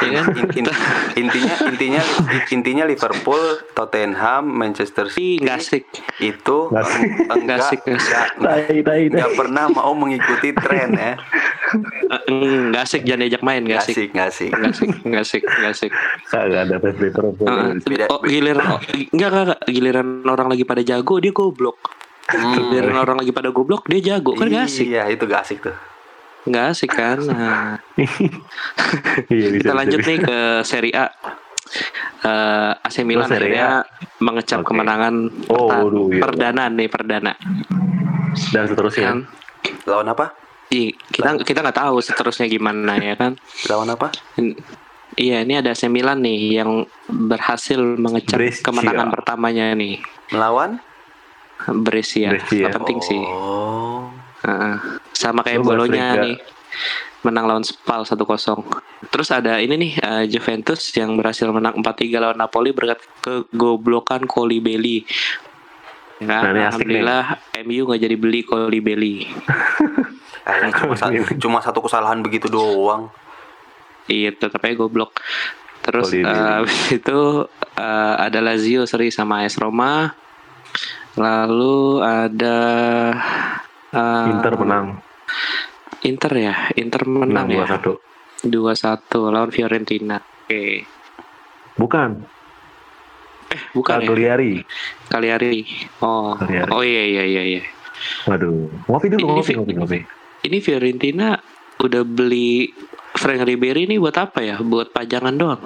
[0.01, 0.33] Ya kan?
[0.33, 0.77] In- in-
[1.21, 2.03] intinya intinya
[2.49, 3.37] intinya Liverpool,
[3.71, 5.85] Tottenham, Manchester tapi City nggak asik
[6.19, 7.01] itu Nggak asik.
[7.01, 8.13] eng- enggak Nggak asik, nggak asik.
[8.13, 11.13] nggak- Tai tai nggak pernah mau mengikuti tren ya.
[12.11, 12.23] Eh,
[12.67, 14.51] nggak asik jangan diajak main nggak Nggak asik asik, nggak asik.
[14.51, 15.91] nggak asik nggak asik nggak asik
[16.27, 16.77] Kagak ada.
[16.81, 17.71] Heeh.
[17.83, 21.79] Beda- oh, giliran enggak, enggak enggak giliran orang lagi pada jago dia goblok
[22.27, 22.55] Hmm.
[22.55, 25.75] giliran orang lagi pada goblok dia jago kan nggak asik Iya, itu gak asik tuh.
[26.43, 27.75] nggak asik kan nah,
[29.29, 31.07] Iya kita lanjut nih ke Serie A
[32.21, 33.87] Eh, AC Milan akhirnya
[34.19, 34.69] mengecap Oke.
[34.69, 35.15] kemenangan
[35.49, 36.21] Oh, waduh, iya.
[36.21, 37.33] perdana nih perdana
[38.51, 39.07] Dan seterusnya.
[39.09, 39.19] kan
[39.85, 40.35] Lawan apa?
[40.71, 43.35] Ih, kita kita nggak tahu seterusnya gimana ya kan.
[43.67, 44.15] Lawan apa?
[45.13, 48.65] Iya, ini ada AC Milan nih yang berhasil mengecek Brescia.
[48.65, 49.99] kemenangan pertamanya nih.
[50.31, 50.79] Melawan?
[51.83, 52.31] Brescia.
[52.31, 52.71] Brescia.
[52.71, 53.19] Penting sih.
[53.19, 54.09] Oh.
[54.41, 54.75] Heeh.
[55.13, 56.39] Sama kayak Bolonya nih.
[57.21, 58.17] Menang lawan Spal 1-0.
[59.07, 65.05] Terus ada ini nih eh, Juventus yang berhasil menang 4-3 lawan Napoli berkat kegoblokan Kolibeli.
[66.17, 67.01] Ya, Nah, ini asik nih.
[67.01, 67.25] Alhamdulillah
[67.61, 69.17] MU nggak jadi beli Kolibeli.
[70.41, 73.13] Ah, cuma, sa- cuma satu kesalahan begitu doang.
[74.09, 75.21] Iya, tetap aja goblok.
[75.81, 76.25] Terus eh,
[76.59, 77.19] habis itu
[77.77, 80.11] eh, ada Lazio seri sama AS Roma.
[81.15, 82.59] Lalu ada
[83.93, 84.99] eh, Inter menang.
[86.01, 87.69] Inter ya, Inter menang, ya.
[87.77, 88.49] 2-1.
[88.49, 90.17] 2-1 lawan Fiorentina.
[90.17, 90.89] Oke.
[91.77, 92.25] Bukan.
[93.51, 94.09] Eh, bukan ya.
[94.09, 94.65] Cagliari.
[95.13, 95.61] Cagliari.
[96.01, 96.33] Oh.
[96.41, 96.71] Cagliari.
[96.73, 97.63] Oh iya iya iya iya.
[98.25, 98.73] Waduh.
[98.89, 99.99] Ngopi dulu, Ini ngopi, ngopi, ngopi.
[100.49, 101.37] Ini Fiorentina
[101.85, 102.73] udah beli
[103.21, 104.57] Frank Ribery ini buat apa ya?
[104.57, 105.61] Buat pajangan doang.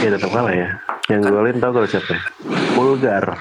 [0.00, 0.80] Ya tetap kalah ya.
[1.12, 2.16] Yang golin tau kalau siapa?
[2.72, 3.28] Pulgar.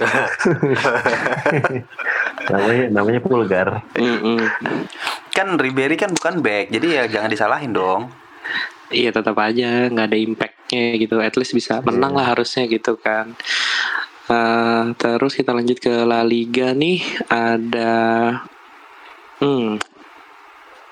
[2.50, 3.68] namanya namanya Pulgar.
[3.96, 4.38] Mm-mm.
[5.34, 8.12] Kan Ribery kan bukan back, jadi ya jangan disalahin dong.
[8.92, 11.18] Iya tetap aja nggak ada impactnya gitu.
[11.18, 13.34] At least bisa menang lah harusnya gitu kan.
[14.24, 17.92] Eh, terus kita lanjut ke La Liga nih ada
[19.44, 19.76] hmm,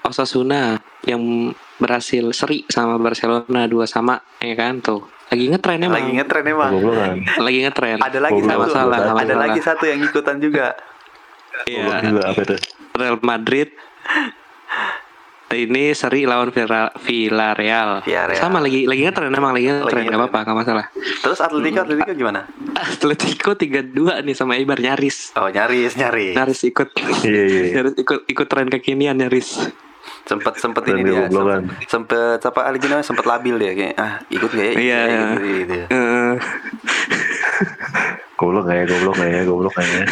[0.05, 0.77] Osasuna
[1.09, 5.09] yang berhasil seri sama Barcelona dua sama ya kan tuh.
[5.33, 5.97] Lagi ngetren emang.
[5.97, 6.73] Lagi ngetren emang.
[7.41, 7.99] Lagi ngetren.
[8.05, 8.53] Ada lagi Goblok.
[8.53, 8.61] satu.
[8.69, 9.41] Masalah, ada masalah.
[9.49, 10.77] lagi satu yang ikutan juga.
[11.65, 12.13] Iya.
[12.93, 13.71] Real Madrid
[15.53, 18.01] ini seri lawan Villa- Villarreal.
[18.01, 18.41] Villarreal.
[18.41, 20.85] Sama lagi lagi ngetren emang lagi ngetren nggak apa-apa nggak masalah.
[20.97, 22.49] Terus Atletico Atletico gimana?
[22.73, 23.93] Atletico 3-2
[24.25, 25.37] nih sama Eibar nyaris.
[25.37, 26.33] Oh nyaris nyaris.
[26.33, 26.89] Nyaris ikut.
[27.21, 27.61] Iya, iya.
[27.77, 29.69] nyaris ikut ikut tren kekinian nyaris.
[30.23, 31.27] Sempet sempet ini dia.
[31.27, 33.07] Sempet, sempet apa lagi namanya?
[33.07, 34.75] Sempet labil dia kayak ah ikut gak ya?
[34.79, 35.01] Iya.
[35.03, 35.75] Ya, gitu, gitu.
[35.91, 36.35] Eh,
[38.43, 40.03] Goblok nggak ya, goblok nggak ya, goblok nggak ya.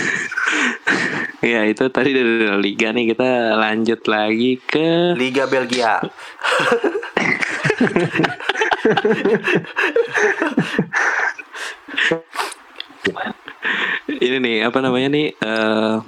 [1.40, 5.98] ya itu tadi dari Liga nih kita lanjut lagi ke Liga Belgia.
[14.22, 15.98] ini nih apa namanya nih eh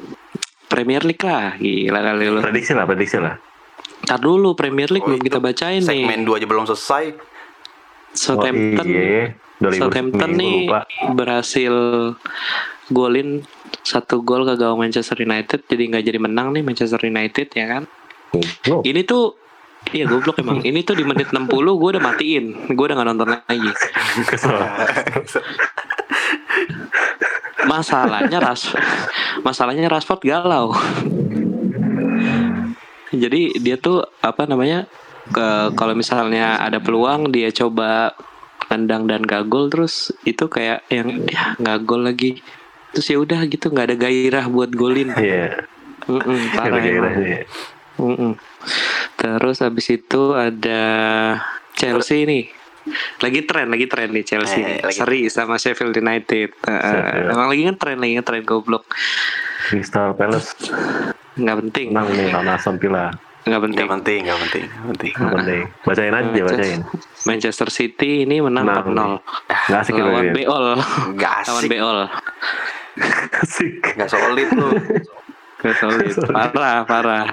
[0.71, 2.38] Premier League lah gila kali lu.
[2.38, 3.35] Prediksi lah, prediksi lah.
[4.03, 5.87] Ntar dulu Premier League Oh, belum kita bacain nih.
[6.03, 7.05] Segmen 2 aja belum selesai.
[8.12, 9.33] Southampton Oh, iya.
[9.73, 10.85] Southampton nih lupa.
[11.12, 11.75] berhasil
[12.88, 13.47] golin
[13.81, 17.83] satu gol ke gawang Manchester United jadi nggak jadi menang nih Manchester United ya kan
[18.33, 18.83] Goblok.
[18.85, 19.38] ini tuh
[19.83, 23.29] Iya goblok emang Ini tuh di menit 60 gue udah matiin Gue udah gak nonton
[23.29, 23.71] lagi
[24.25, 24.55] Kesel.
[27.65, 28.71] Masalahnya Ras
[29.41, 30.71] Masalahnya Rashford galau
[33.12, 34.88] Jadi dia tuh Apa namanya
[35.29, 38.16] ke, Kalau misalnya ada peluang Dia coba
[38.66, 42.40] Tendang dan gak gol Terus itu kayak yang Ya gak gol lagi
[42.90, 45.64] Terus ya udah gitu nggak ada gairah buat golin Iya.
[46.03, 47.14] Mm-mm, Ada Parah gairah emang.
[47.16, 47.40] sih.
[47.94, 48.33] Mm-mm.
[49.14, 50.83] Terus habis itu ada
[51.72, 52.51] Chelsea nih.
[53.16, 54.59] Lagi tren, lagi tren nih Chelsea.
[54.59, 54.79] Eh, nih.
[54.83, 56.59] lagi- Seri sama Sheffield United.
[56.61, 57.31] Uh, Sheffield.
[57.31, 58.85] emang lagi ngetren, lagi ngetren goblok.
[59.64, 60.53] Crystal Palace
[61.33, 63.09] Nggak penting, menang nih lawan Aston Villa.
[63.42, 63.83] nggak penting.
[63.83, 65.12] Gak penting, gak penting, gak penting.
[65.18, 65.62] Nggak penting.
[65.83, 66.81] Bacain aja, Manchester- bacain.
[67.27, 70.35] Manchester City ini menang Menang 4-0 Nggak asik ya, lawan Beb.
[70.38, 70.66] Beol.
[71.18, 71.99] Gak lawan asik, Beol.
[73.42, 73.75] Asik.
[73.99, 74.68] gak solid lu.
[75.59, 76.14] Gak solid.
[76.31, 77.25] Parah, parah.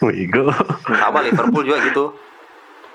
[0.00, 0.48] Wigo.
[0.86, 2.04] Sama Liverpool juga gitu.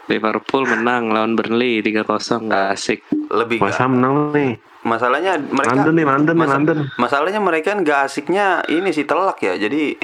[0.10, 3.00] Liverpool menang lawan Burnley 3-0 nggak asik.
[3.30, 4.58] Lebih Masa menang nih.
[4.84, 6.78] Masalahnya mereka London nih, London masa- London.
[6.96, 9.56] Masalahnya mereka gak asiknya ini sih telak ya.
[9.56, 9.96] Jadi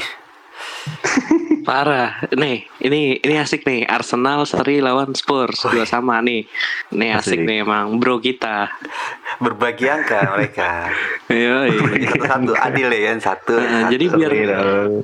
[1.60, 2.18] Parah.
[2.34, 3.86] Nih, ini ini asik nih.
[3.86, 6.48] Arsenal seri lawan Spurs dua sama nih.
[6.92, 7.46] Nih asik, Asik.
[7.46, 8.72] nih emang bro kita.
[9.38, 10.90] berbagi angka mereka.
[11.30, 11.70] Iya,
[12.26, 13.54] Satu adil ya satu.
[13.54, 13.92] Nah, satu.
[13.94, 14.32] jadi biar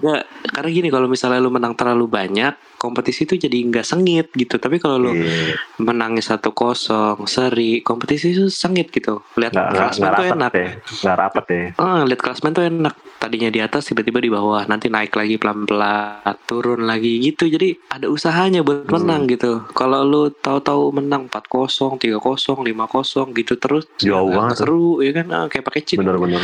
[0.02, 0.22] nggak
[0.58, 4.78] karena gini kalau misalnya lu menang terlalu banyak kompetisi itu jadi nggak sengit gitu tapi
[4.78, 5.56] kalau lu Iya.
[5.80, 10.70] menangnya satu kosong seri kompetisi itu sengit gitu lihat klasmen tuh enak deh.
[11.02, 11.66] Nggak rapat deh.
[11.76, 12.94] Ah, lihat klasmen tuh enak.
[13.16, 17.48] Tadinya di atas tiba-tiba di bawah, nanti naik lagi pelan-pelan, turun lagi gitu.
[17.48, 18.94] Jadi ada usahanya buat Hmm.
[18.94, 19.66] menang gitu.
[19.72, 24.56] Kalau lu tahu-tahu menang 4-0, 3-0, 5-0 gitu terus Jauh banget.
[24.58, 25.98] seru ya kan ah, kayak pakai cheat.
[25.98, 26.44] Bener-bener.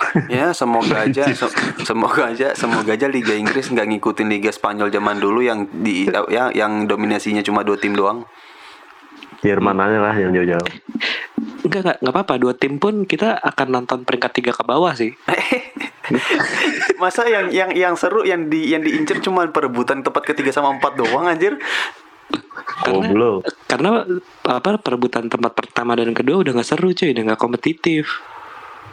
[0.32, 5.20] Ya semoga aja se- semoga aja semoga aja Liga Inggris nggak ngikutin Liga Spanyol zaman
[5.20, 8.24] dulu yang di ya, yang dominasinya cuma dua tim doang.
[9.40, 10.68] Jerman aja lah yang jauh-jauh.
[11.64, 12.34] Enggak enggak enggak apa-apa.
[12.36, 15.16] Dua tim pun kita akan nonton peringkat tiga ke bawah sih.
[17.02, 20.96] Masa yang yang yang seru yang di yang diincer cuma perebutan tempat ketiga sama empat
[21.00, 21.56] doang anjir.
[22.88, 23.40] Oh, belum.
[23.64, 24.04] Karena
[24.44, 28.20] apa perebutan tempat pertama dan kedua udah nggak seru cuy, udah nggak kompetitif.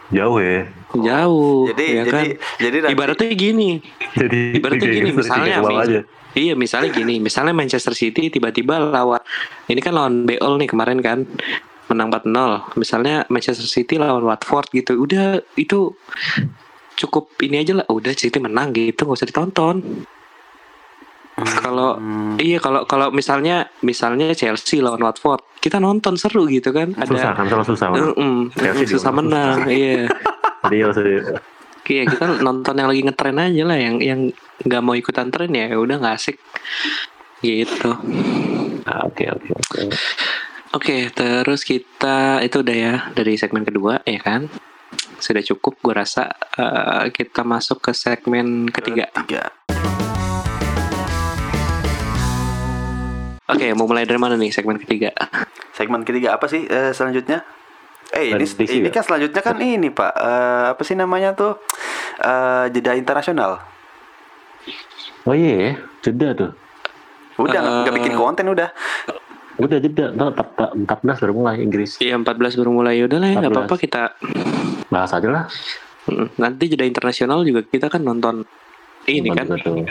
[0.08, 0.64] Jauh ya.
[0.90, 2.26] Jauh, Jadi ya jadi kan?
[2.58, 3.70] jadi nanti- Ibaratnya gini,
[4.16, 6.02] Jadi ibaratnya gini misalnya aja.
[6.32, 9.20] iya misalnya gini misalnya Manchester City tiba-tiba lawan
[9.66, 11.26] ini kan lawan BL nih kemarin kan
[11.88, 15.98] menang 4-0 misalnya Manchester City lawan Watford gitu udah itu
[16.96, 19.82] cukup ini aja lah udah City menang gitu nggak usah ditonton
[21.38, 22.34] kalau Hmm.
[22.38, 27.38] iya kalau kalau misalnya misalnya Chelsea lawan Watford kita nonton seru gitu kan Susah ada
[27.38, 27.88] kan sama susah.
[27.94, 30.10] Mm-mm, Chelsea susah menang iya
[30.66, 31.22] Jadi maksudnya
[31.88, 34.20] Iya kita nonton yang lagi ngetren aja lah yang yang
[34.60, 36.36] nggak mau ikutan tren ya udah nggak asik
[37.40, 37.96] gitu.
[38.84, 39.80] ah, oke oke oke.
[40.74, 44.52] Oke terus kita itu udah ya dari segmen kedua ya kan
[45.18, 46.28] sudah cukup gue rasa
[46.60, 49.08] eh, kita masuk ke segmen ketiga.
[49.24, 49.48] Tiga.
[53.48, 55.16] Oke mau mulai dari mana nih segmen ketiga?
[55.72, 57.48] Segmen ketiga apa sih eh, selanjutnya?
[58.12, 58.92] Eh ini ini ya?
[58.92, 61.56] kan selanjutnya kan ini Pak Eh, apa sih namanya tuh
[62.18, 63.62] Eh, jeda internasional.
[65.22, 66.50] Oh iya, ya, jeda tuh.
[67.38, 67.98] Udah nggak Eh.
[68.02, 68.74] bikin konten udah.
[69.58, 70.34] Udah jeda, ntar
[70.74, 72.02] 14 baru mulai Inggris.
[72.02, 73.62] Iya 14 baru mulai udah lah ya nggak 14.
[73.64, 74.02] apa-apa kita
[74.90, 75.46] Bahas aja lah.
[76.36, 78.50] Nanti jeda internasional juga kita kan nonton
[79.06, 79.46] ini kan.
[79.46, 79.86] Betul.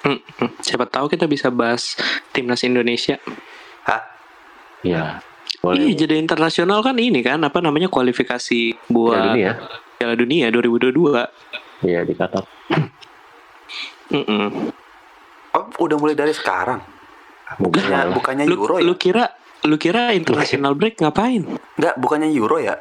[0.00, 0.50] Mm, mm.
[0.60, 1.94] Siapa tahu kita bisa bahas
[2.30, 3.20] timnas Indonesia.
[3.84, 4.00] Hah?
[4.80, 5.20] Iya.
[5.20, 5.92] Iya, Boleh.
[5.92, 9.52] jadi internasional kan ini kan apa namanya kualifikasi Piala buat dunia.
[9.98, 11.84] Piala Dunia 2022.
[11.84, 12.44] Iya di Qatar.
[14.10, 14.72] Mm-mm.
[15.50, 16.80] Oh, udah mulai dari sekarang.
[17.58, 18.14] Bukannya Lah.
[18.14, 18.86] bukannya Lu, Euro ya?
[18.86, 19.24] lu kira
[19.66, 21.44] lu kira international break ngapain?
[21.76, 22.78] Enggak, bukannya Euro ya?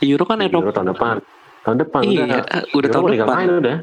[0.00, 0.74] Euro kan Euro Eropa.
[0.74, 1.14] tahun depan.
[1.60, 2.42] Tahun depan Iya, udah.
[2.74, 3.36] udah Euro tahun depan.
[3.38, 3.76] main udah.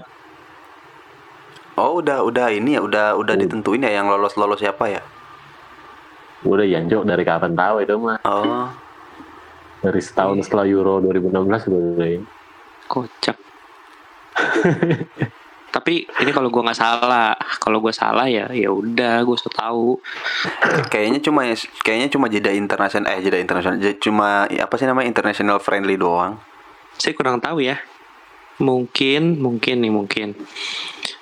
[1.77, 3.41] Oh, udah udah ini ya, udah udah Uh.
[3.45, 5.01] ditentuin ya yang lolos-lolos siapa ya?
[6.41, 8.17] Udah Yanjo dari kapan tahu itu mah.
[8.25, 8.65] Oh.
[9.85, 12.25] Dari setahun setelah Euro 2016 udah ini.
[12.89, 13.37] Kocak.
[15.77, 20.01] Tapi ini kalau gua nggak salah, kalau gua salah ya ya udah gua usah tahu.
[20.89, 21.45] Kayaknya cuma
[21.85, 26.41] kayaknya cuma jeda internasional eh jeda internasional cuma apa sih namanya international friendly doang.
[26.97, 27.77] Saya kurang tahu ya.
[28.57, 30.27] Mungkin, mungkin nih mungkin.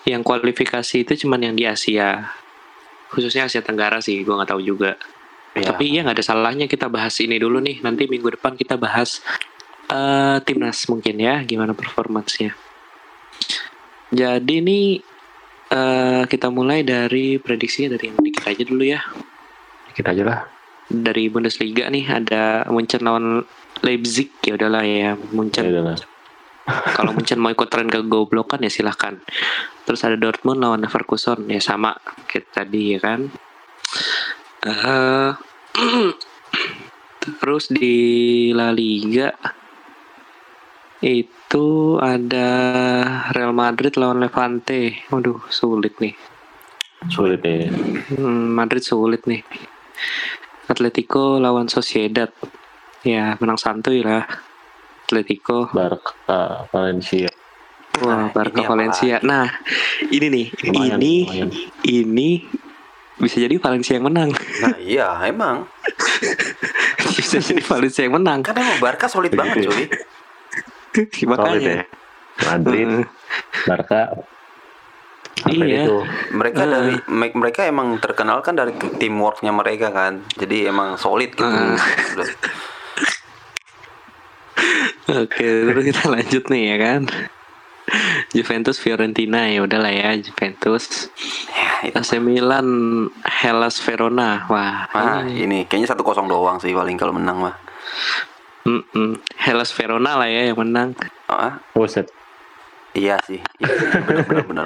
[0.08, 2.32] Yang kualifikasi itu cuman yang di Asia.
[3.12, 4.95] Khususnya Asia Tenggara sih, gua nggak tahu juga.
[5.56, 5.71] Iya.
[5.71, 7.84] Tapi ya nggak ada salahnya kita bahas ini dulu nih.
[7.84, 9.19] Nanti minggu depan kita bahas
[9.91, 12.56] eh timnas mungkin ya, gimana performansnya.
[14.15, 14.86] Jadi nih
[15.76, 19.02] eh kita mulai dari prediksinya dari yang dikit aja dulu ya.
[19.91, 20.39] Kita aja lah.
[20.86, 23.41] Dari Bundesliga nih ada Munchen lawan
[23.82, 25.65] Leipzig ya udahlah ya Ya Munchen.
[25.65, 25.98] udah lah.
[26.65, 29.21] Kalau Munchen mau ikut tren ke goblokan ya silahkan.
[29.86, 31.93] Terus ada Dortmund lawan Leverkusen ya sama
[32.25, 33.30] kayak tadi ya kan.
[34.65, 35.32] Eh,
[37.21, 37.93] terus di
[38.58, 39.30] La Liga
[41.06, 42.49] itu ada
[43.30, 45.06] Real Madrid lawan Levante.
[45.13, 46.17] Waduh sulit nih.
[47.13, 47.69] Sulit ya.
[48.17, 49.45] Hmm, Madrid sulit nih.
[50.65, 52.34] Atletico lawan Sociedad.
[53.06, 54.25] Ya menang santuy lah.
[55.05, 55.69] Atletico.
[55.69, 57.29] Barca, Valencia.
[57.95, 59.15] Nah, Wah, Barca ini apa Valencia.
[59.21, 59.45] Nah,
[60.09, 61.49] ini nih, Lumayan, ini lumayan.
[61.85, 62.29] ini
[63.15, 64.29] bisa jadi Valencia yang menang.
[64.33, 65.69] Nah, iya, emang.
[67.15, 68.41] bisa jadi Valencia yang menang.
[68.41, 69.85] Kan emang Barca solid banget, cuy.
[71.29, 71.71] Makanya.
[71.71, 71.83] ya.
[72.43, 73.07] Madrid.
[73.63, 74.01] Barca.
[75.45, 75.85] Iya.
[75.85, 76.03] Itu.
[76.33, 76.67] Mereka Eh.
[76.67, 80.25] dari me- mereka emang terkenal kan dari teamworknya mereka kan.
[80.33, 81.45] Jadi emang solid gitu.
[81.45, 81.77] Eh.
[85.05, 87.01] Oke, terus kita lanjut nih ya kan.
[88.33, 91.13] Juventus Fiorentina ya udahlah ya Juventus.
[91.53, 91.95] Ya, itu.
[91.95, 92.67] AC Milan
[93.21, 94.49] Hellas Verona.
[94.49, 97.55] Wah, Nah, ini ini kayaknya satu kosong doang sih paling kalau menang mah.
[98.65, 99.21] Mm-mm.
[99.37, 100.97] Hellas Verona lah ya yang menang.
[101.29, 102.09] Ah, Buset.
[102.91, 103.37] iya sih.
[103.61, 103.87] Iya, sih.
[104.25, 104.65] benar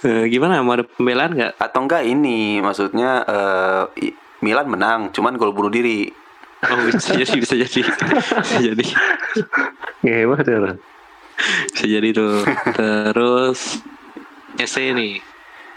[0.00, 1.52] Eh, gimana mau ada pembelaan nggak?
[1.56, 6.08] Atau enggak ini maksudnya eh, i- Milan menang, cuman gol bunuh diri.
[6.60, 7.80] Oh bisa jadi bisa jadi
[8.44, 8.86] bisa jadi
[10.04, 10.58] Ngehebat ya.
[10.60, 10.76] Ran.
[11.72, 12.44] bisa jadi tuh.
[12.76, 13.80] Terus
[14.60, 15.14] EC nih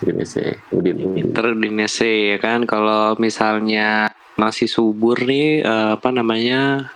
[0.03, 0.51] Gini sih.
[0.75, 0.99] Udin.
[0.99, 1.31] Udin.
[1.31, 6.91] Inter Udinese ya kan kalau misalnya masih subur nih eh, apa namanya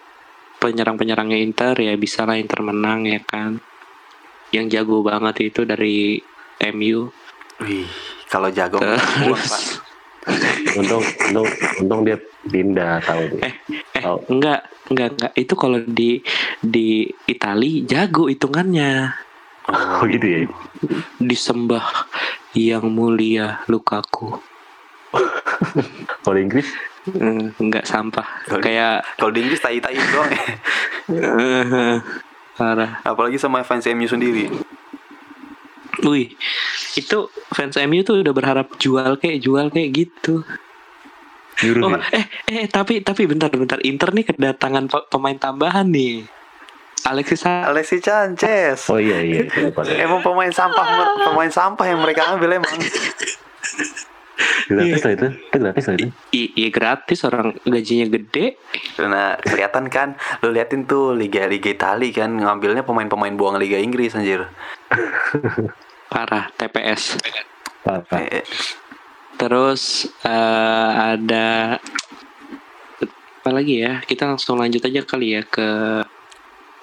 [0.58, 3.62] penyerang-penyerangnya Inter ya bisa lah Inter menang ya kan
[4.50, 6.18] yang jago banget itu dari
[6.74, 7.14] MU
[7.62, 7.90] Wih,
[8.30, 9.78] kalau jago terus
[10.74, 11.48] Untung, untung,
[11.80, 13.42] untung dia pindah tahu dia.
[13.44, 13.54] eh
[13.92, 14.18] Eh, Tahu.
[14.30, 15.32] enggak, enggak, enggak.
[15.34, 16.22] Itu kalau di
[16.60, 16.88] di
[17.26, 19.10] Itali jago hitungannya.
[19.68, 20.40] Oh gitu ya.
[21.18, 21.84] Disembah
[22.54, 24.38] yang mulia Lukaku.
[26.22, 26.68] Kalau di Inggris
[27.08, 28.28] Eh, enggak sampah.
[28.44, 30.28] Di- Kayak Kalau di Inggris tai tai doang.
[31.10, 31.98] eh,
[32.54, 33.00] parah.
[33.02, 34.52] Apalagi sama fans MU sendiri.
[36.06, 36.30] Wih,
[36.94, 37.18] itu
[37.50, 40.46] fans MU tuh udah berharap jual kayak jual kayak gitu.
[41.82, 41.98] Oh, ya.
[42.14, 46.22] eh, eh, tapi tapi bentar bentar Inter nih kedatangan pe- pemain tambahan nih.
[47.02, 48.86] Alexis Sa- Alexis Sanchez.
[48.94, 49.42] Oh iya iya.
[50.06, 50.86] Emang pemain sampah
[51.26, 52.78] pemain sampah yang mereka ambil emang.
[54.68, 55.28] Gratis lah itu.
[55.34, 56.08] Itu gratis lah itu.
[56.30, 58.60] Iya gratis orang gajinya gede.
[59.02, 64.14] Nah, kelihatan kan lu liatin tuh Liga Liga Itali kan ngambilnya pemain-pemain buang Liga Inggris
[64.14, 64.46] anjir.
[66.08, 67.20] Parah TPS.
[67.84, 68.20] Parah.
[69.38, 69.84] Terus
[70.24, 71.78] eh, ada
[73.38, 74.02] apa lagi ya?
[74.02, 75.68] Kita langsung lanjut aja kali ya ke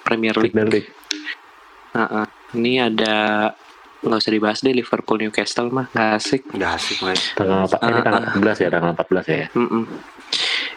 [0.01, 0.53] Premier League.
[0.53, 0.89] Premier League.
[1.93, 3.49] Nah, ini ada
[4.05, 6.41] nggak usah dibahas deh Liverpool Newcastle mah nggak asik.
[6.53, 7.15] Nggak asik gue.
[7.33, 7.75] Tanggal apa?
[7.81, 8.33] Ini Ah, tanggal ah.
[8.37, 9.47] 14 ya, tanggal 14 ya.
[9.57, 9.83] Mm-mm.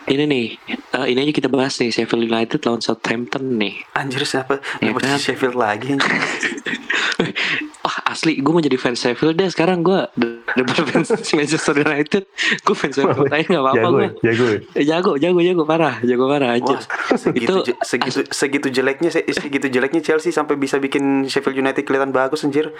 [0.09, 3.85] Ini nih, eh, ini aja kita bahas nih Sheffield United lawan Southampton nih.
[3.93, 4.57] Anjir siapa?
[4.81, 5.21] Ya Kenapa kan?
[5.21, 5.93] Sheffield lagi
[8.19, 10.11] asli gue mau jadi fans Sheffield deh sekarang gue
[10.51, 12.27] daripada fans Manchester United
[12.67, 14.47] gue fans Sheffield aja nggak apa-apa gue ya, jago.
[14.75, 14.83] ya.
[14.83, 19.71] jago jago jago parah jago parah aja Wah, segitu Itu- segitu segitu jeleknya se- segitu
[19.71, 22.75] jeleknya Chelsea sampai bisa bikin Sheffield United kelihatan bagus anjir.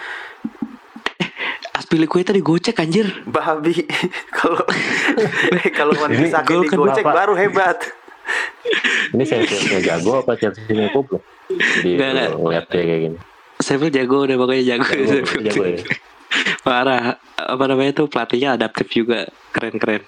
[1.71, 3.87] Aspilicueta digocek anjir Babi.
[4.37, 4.59] Kalau
[5.55, 7.15] eh, kalau Wan kan digocek Bapak.
[7.15, 7.79] baru hebat.
[9.15, 9.47] Ini saya
[9.79, 11.23] jago apa Chelsea ini goblok?
[11.49, 13.17] Jadi ngeliat dia kayak gini.
[13.69, 15.77] Sheffield jago deh pokoknya jago, Jago, jago ya.
[16.65, 17.21] parah.
[17.37, 19.29] Apa namanya tuh pelatihnya adaptif juga.
[19.49, 20.01] Keren-keren.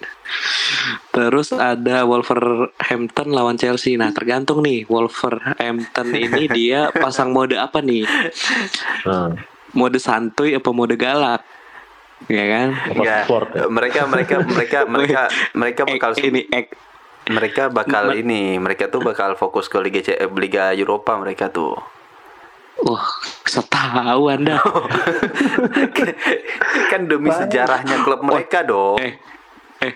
[1.10, 3.94] Terus ada Wolverhampton lawan Chelsea.
[3.94, 8.02] Nah tergantung nih Wolverhampton ini dia pasang mode apa nih?
[9.06, 9.34] Nah,
[9.72, 11.46] mode santuy apa mode galak?
[12.26, 12.68] Ya kan?
[13.26, 13.66] Sport ya?
[13.66, 15.20] Mereka mereka mereka mereka
[15.54, 16.66] mereka Ek- bakal ini ek.
[17.22, 21.78] Mereka bakal ini mereka tuh bakal fokus ke Liga C- Liga Eropa mereka tuh.
[22.80, 23.04] Wah
[23.44, 24.56] setahu anda.
[26.90, 28.96] Kan demi sejarahnya klub mereka dong.
[28.96, 29.20] eh
[29.84, 29.94] eh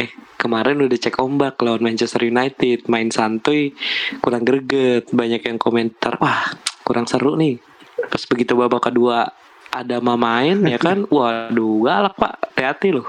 [0.00, 0.08] eh
[0.40, 3.76] kemarin udah cek ombak lawan Manchester United main santuy
[4.24, 6.48] kurang greget banyak yang komentar wah
[6.84, 7.60] kurang seru nih.
[8.08, 9.28] Pas begitu babak kedua
[9.74, 11.06] ada main ya kan?
[11.14, 12.34] Waduh galak pak.
[12.52, 13.08] Hati-hati loh.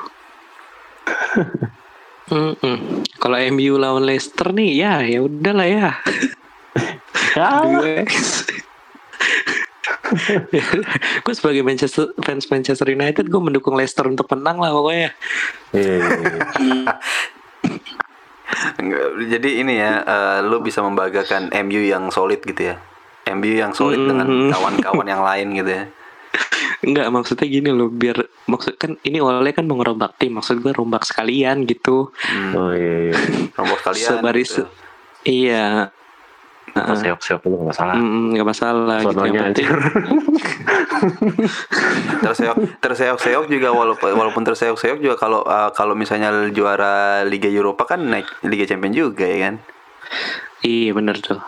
[2.25, 3.06] Mm-mm.
[3.21, 5.89] Kalau MU lawan Leicester nih ya ya udahlah ya.
[7.38, 7.62] Ah,
[11.21, 15.10] gue sebagai Manchester fans Manchester United gue mendukung Leicester untuk menang lah pokoknya.
[15.71, 16.10] iya, iya,
[16.60, 16.93] iya.
[19.28, 22.75] Jadi ini ya, eh, lu bisa membanggakan MU yang solid gitu ya.
[23.28, 24.49] MU yang solid dengan Mm.
[24.54, 25.86] kawan-kawan yang lain gitu ya.
[26.86, 30.71] Enggak maksudnya gini loh biar maksud kan ini oleh kan mau ngerombak tim maksud gue
[30.71, 32.13] rombak sekalian gitu.
[32.13, 33.15] Hmm, Oh iya, iya.
[33.58, 34.08] rombos kalian.
[34.13, 34.63] Sebaris gitu.
[35.25, 35.89] iya.
[36.75, 37.95] Nah, seok-seok dulu nggak masalah.
[37.95, 39.65] Mm, nggak masalah gitu Sononya yang penting.
[39.65, 39.79] anjir.
[42.19, 48.03] terseok terseok-seok juga walaupun walaupun terseok-seok juga kalau eh, kalau misalnya juara Liga Eropa kan
[48.03, 49.55] naik Liga Champion juga ya kan.
[50.61, 51.39] Iya bener tuh.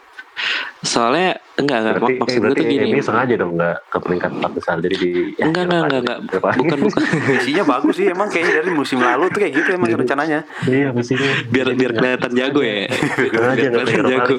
[0.79, 2.85] Soalnya enggak enggak Berarti, mak- maksud eh, gue tuh gini.
[2.87, 6.41] MU sengaja dong nggak ke peringkat empat besar jadi di ya, Enggak enggak enggak enggak
[6.55, 7.01] bukan bukan
[7.41, 10.39] Isinya bagus sih emang kayaknya dari musim lalu tuh kayak gitu emang rencananya.
[10.63, 12.85] Iya mestinya biar biar kelihatan jago ya.
[12.87, 14.35] Biar kelihatan jago.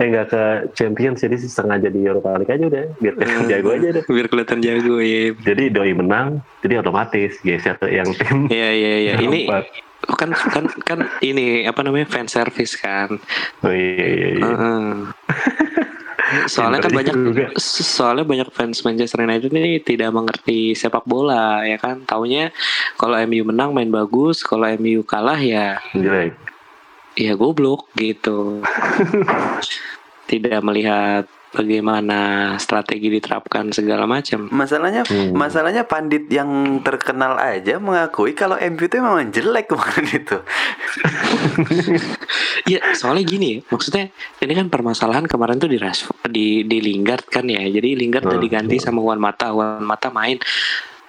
[0.00, 0.42] Eh nggak ke
[0.72, 4.04] Champions jadi sih sengaja di Europa League aja udah biar kelihatan jago aja deh.
[4.08, 5.22] Biar kelihatan jago ya.
[5.36, 8.48] Jadi doi menang, jadi otomatis geser ke yang tim.
[8.48, 9.12] Iya iya iya.
[9.20, 9.40] Ini
[10.18, 13.20] kan kan kan ini apa namanya fan service kan.
[13.62, 14.42] Oh iya iya iya.
[14.42, 14.86] Heeh.
[16.48, 17.46] Soalnya kan banyak juga.
[17.60, 22.08] soalnya banyak fans Manchester United ini tidak mengerti sepak bola ya kan.
[22.08, 22.48] Taunya
[22.96, 26.32] kalau MU menang main bagus, kalau MU kalah ya Jelek.
[27.14, 28.62] Ya goblok gitu.
[30.26, 34.48] tidak melihat bagaimana strategi diterapkan segala macam.
[34.48, 35.36] Masalahnya Hmm.
[35.36, 40.38] masalahnya pandit yang terkenal aja mengakui kalau MU itu memang jelek kemarin itu.
[42.64, 44.08] Iya, soalnya gini, maksudnya
[44.40, 45.76] ini kan permasalahan kemarin tuh di
[46.32, 47.60] di di Lingard kan ya.
[47.68, 48.84] Jadi Lingard udah Hmm, diganti hmm.
[48.88, 50.40] sama Juan Mata, Juan Mata main.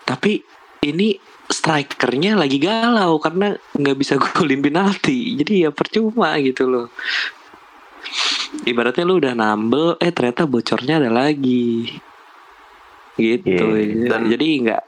[0.03, 0.43] Tapi
[0.84, 1.15] ini
[1.45, 5.35] strikernya lagi galau karena nggak bisa golin penalti.
[5.35, 6.87] Jadi ya percuma gitu loh.
[8.63, 11.89] Ibaratnya lu udah nambel, eh ternyata bocornya ada lagi.
[13.13, 13.49] Gitu.
[13.49, 14.81] Iya, dan- Jadi nggak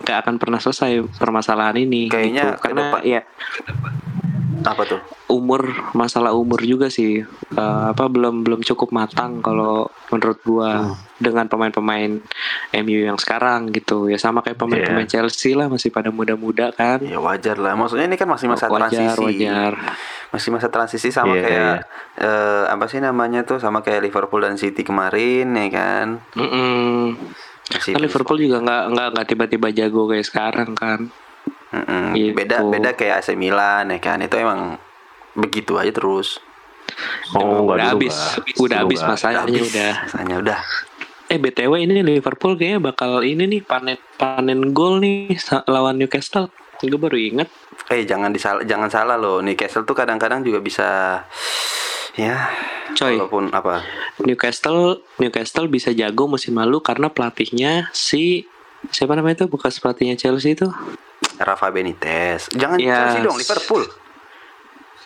[0.00, 2.08] nggak akan pernah selesai permasalahan ini.
[2.08, 2.60] Kayaknya gitu.
[2.60, 3.22] karena ke depan- ya
[4.60, 5.00] Apa tuh?
[5.26, 5.62] umur
[5.92, 12.24] masalah umur juga sih Eh, apa belum belum cukup matang kalau menurut gua dengan pemain-pemain
[12.80, 17.20] MU yang sekarang gitu ya sama kayak pemain-pemain Chelsea lah masih pada muda-muda kan Ya
[17.20, 17.76] wajar lah.
[17.76, 19.20] Maksudnya ini kan masih masa wajar transisi.
[19.20, 19.72] wajar
[20.32, 21.76] Masih masa transisi sama Iya, kayak
[22.24, 26.06] eh, apa sih namanya tuh sama kayak Liverpool dan City kemarin ya kan.
[26.34, 27.20] Mm-mm.
[27.76, 31.12] Masih kan Liverpool juga nggak nggak nggak tiba-tiba jago kayak sekarang kan
[31.70, 32.16] Mm-mm.
[32.16, 32.32] Gitu.
[32.34, 34.18] Beda beda kayak AC Milan ya kan.
[34.24, 34.80] Itu emang
[35.36, 36.40] begitu aja terus.
[37.38, 38.16] Oh, udah habis
[38.58, 40.60] udah habis masanya udah Rasanya udah.
[41.30, 46.50] Eh btw ini Liverpool kayaknya bakal ini nih panen panen gol nih lawan Newcastle
[46.80, 47.46] gue baru inget
[47.86, 49.38] Eh jangan disal jangan salah loh.
[49.38, 51.20] Newcastle tuh kadang-kadang juga bisa
[52.14, 52.50] ya
[52.92, 53.82] coy walaupun apa
[54.20, 58.46] Newcastle Newcastle bisa jago musim lalu karena pelatihnya si
[58.88, 60.66] siapa namanya itu bekas pelatihnya Chelsea itu
[61.36, 62.52] Rafa Benitez.
[62.52, 63.82] Jangan Ya, Chelsea dong, Liverpool.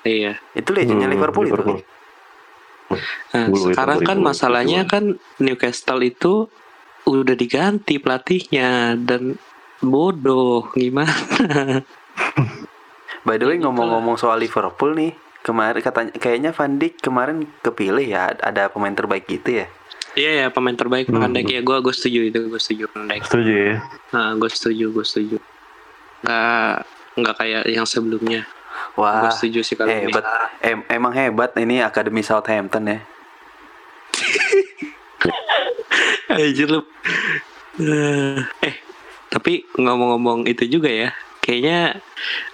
[0.03, 1.79] iya Itu legendnya Hmm, Liverpool, Liverpool.
[1.79, 1.94] itu.
[3.35, 5.05] Nah, itu, sekarang kan 2000, masalahnya kan
[5.39, 6.49] Newcastle itu
[7.05, 9.37] udah diganti pelatihnya dan
[9.85, 11.85] bodoh gimana
[13.25, 18.05] By the way Gitu ngomong-ngomong soal Liverpool nih, kemarin katanya kayaknya Van Dijk kemarin kepilih
[18.05, 19.67] ya ada pemain terbaik gitu ya.
[20.15, 21.21] Iya ya pemain terbaik Hmm.
[21.21, 23.23] Van Dijk ya gue gue setuju itu gue setuju Van Dijk.
[23.25, 23.77] Setuju ya?
[24.13, 25.37] Nah gue setuju gue setuju.
[26.21, 26.75] Nggak
[27.17, 28.45] nggak kayak yang sebelumnya.
[28.95, 30.23] Gue Wah, setuju sih kalau hebat.
[30.63, 32.99] Em- emang hebat ini Akademi Southampton ya.
[36.39, 36.81] Anjir lu.
[37.83, 38.75] Eh, eh
[39.35, 41.11] tapi ngomong-ngomong itu juga ya.
[41.43, 41.99] Kayaknya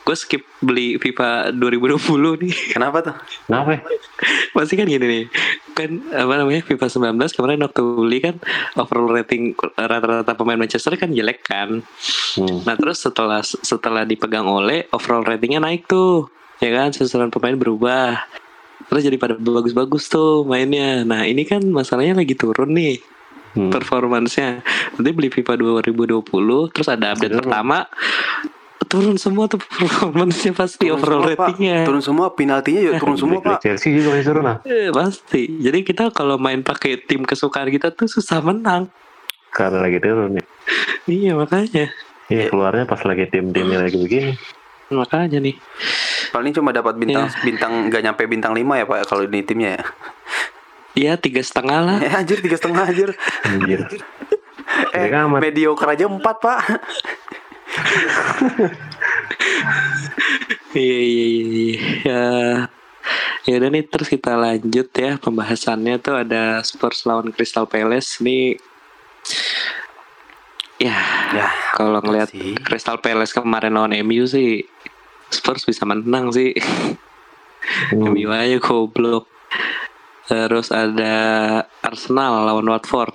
[0.03, 2.55] gue skip beli FIFA 2020 nih.
[2.73, 3.17] Kenapa tuh?
[3.47, 3.77] Kenapa?
[3.77, 3.81] ya?
[4.57, 5.25] Pasti kan gini nih.
[5.81, 8.37] Kan apa namanya FIFA 19 kemarin waktu beli kan
[8.77, 11.81] overall rating rata-rata pemain Manchester kan jelek kan.
[12.37, 12.59] Hmm.
[12.69, 16.29] Nah terus setelah setelah dipegang oleh overall ratingnya naik tuh,
[16.61, 18.21] ya kan susunan pemain berubah.
[18.93, 21.01] Terus jadi pada bagus-bagus tuh mainnya.
[21.09, 23.01] Nah ini kan masalahnya lagi turun nih
[23.51, 23.67] Hmm.
[23.67, 24.63] performancenya.
[24.95, 27.83] Nanti beli FIFA 2020, terus ada update pertama
[28.87, 31.47] turun semua tuh performancenya pasti Turun overall semua, Pak.
[31.47, 31.77] ratingnya.
[31.85, 33.59] Turun semua, penaltinya juga turun semua, Pak.
[33.61, 34.57] Chelsea juga masih turun lah.
[34.63, 35.43] Eh, pasti.
[35.59, 38.89] Jadi kita kalau main pakai tim kesukaan kita tuh susah menang.
[39.51, 40.47] Karena lagi turun nih.
[41.05, 41.91] Iya makanya.
[42.31, 44.33] Iya keluarnya pas lagi tim-timnya lagi begini.
[44.89, 45.59] Makanya nih.
[46.31, 47.43] Paling cuma dapat bintang Iya.
[47.43, 49.85] bintang nggak nyampe bintang 5 ya, Pak kalau di timnya ya.
[50.95, 51.99] Iya tiga setengah lah.
[51.99, 53.11] Eh, anjir tiga setengah anjir.
[53.47, 53.87] Anjir.
[54.95, 56.59] Eh, mediocre aja 4, Pak.
[60.71, 61.45] Iya iya iya.
[61.51, 61.75] iya.
[62.07, 62.25] Ya.
[63.49, 68.55] Ya udah nih terus kita lanjut ya pembahasannya tuh ada Spurs lawan Crystal Palace nih.
[70.79, 70.97] Ya,
[71.35, 72.31] Ya, kalau ngelihat.
[72.63, 74.65] Crystal Palace kemarin lawan MU sih
[75.31, 76.55] Spurs bisa menang sih.
[77.91, 78.15] Hmm.
[78.15, 79.27] MU aja goblok.
[80.31, 81.15] Terus ada
[81.83, 83.15] Arsenal lawan Watford.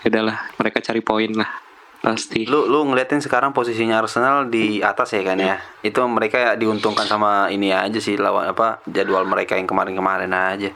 [0.00, 1.67] Ya udahlah, mereka cari poin lah.
[1.98, 2.46] Pasti.
[2.46, 5.58] Lu lu ngeliatin sekarang posisinya Arsenal di atas ya kan ya.
[5.82, 10.70] Itu mereka diuntungkan sama ini aja sih lawan apa jadwal mereka yang kemarin-kemarin aja.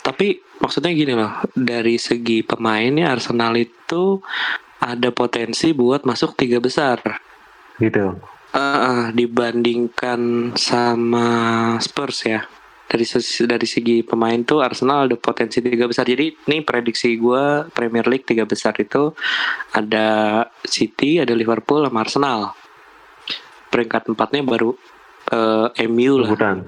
[0.00, 4.18] Tapi maksudnya gini loh, dari segi pemainnya Arsenal itu
[4.80, 7.02] ada potensi buat masuk tiga besar.
[7.76, 8.16] Gitu.
[8.48, 11.28] Eh, dibandingkan sama
[11.84, 12.40] Spurs ya.
[12.88, 13.04] Dari
[13.44, 16.08] dari segi pemain tuh Arsenal ada potensi tiga besar.
[16.08, 19.12] Jadi ini prediksi gue Premier League tiga besar itu
[19.76, 22.40] ada City, ada Liverpool, sama Arsenal.
[23.68, 24.72] Peringkat empatnya baru
[25.28, 26.32] eh, MU lah.
[26.32, 26.58] Rebutan.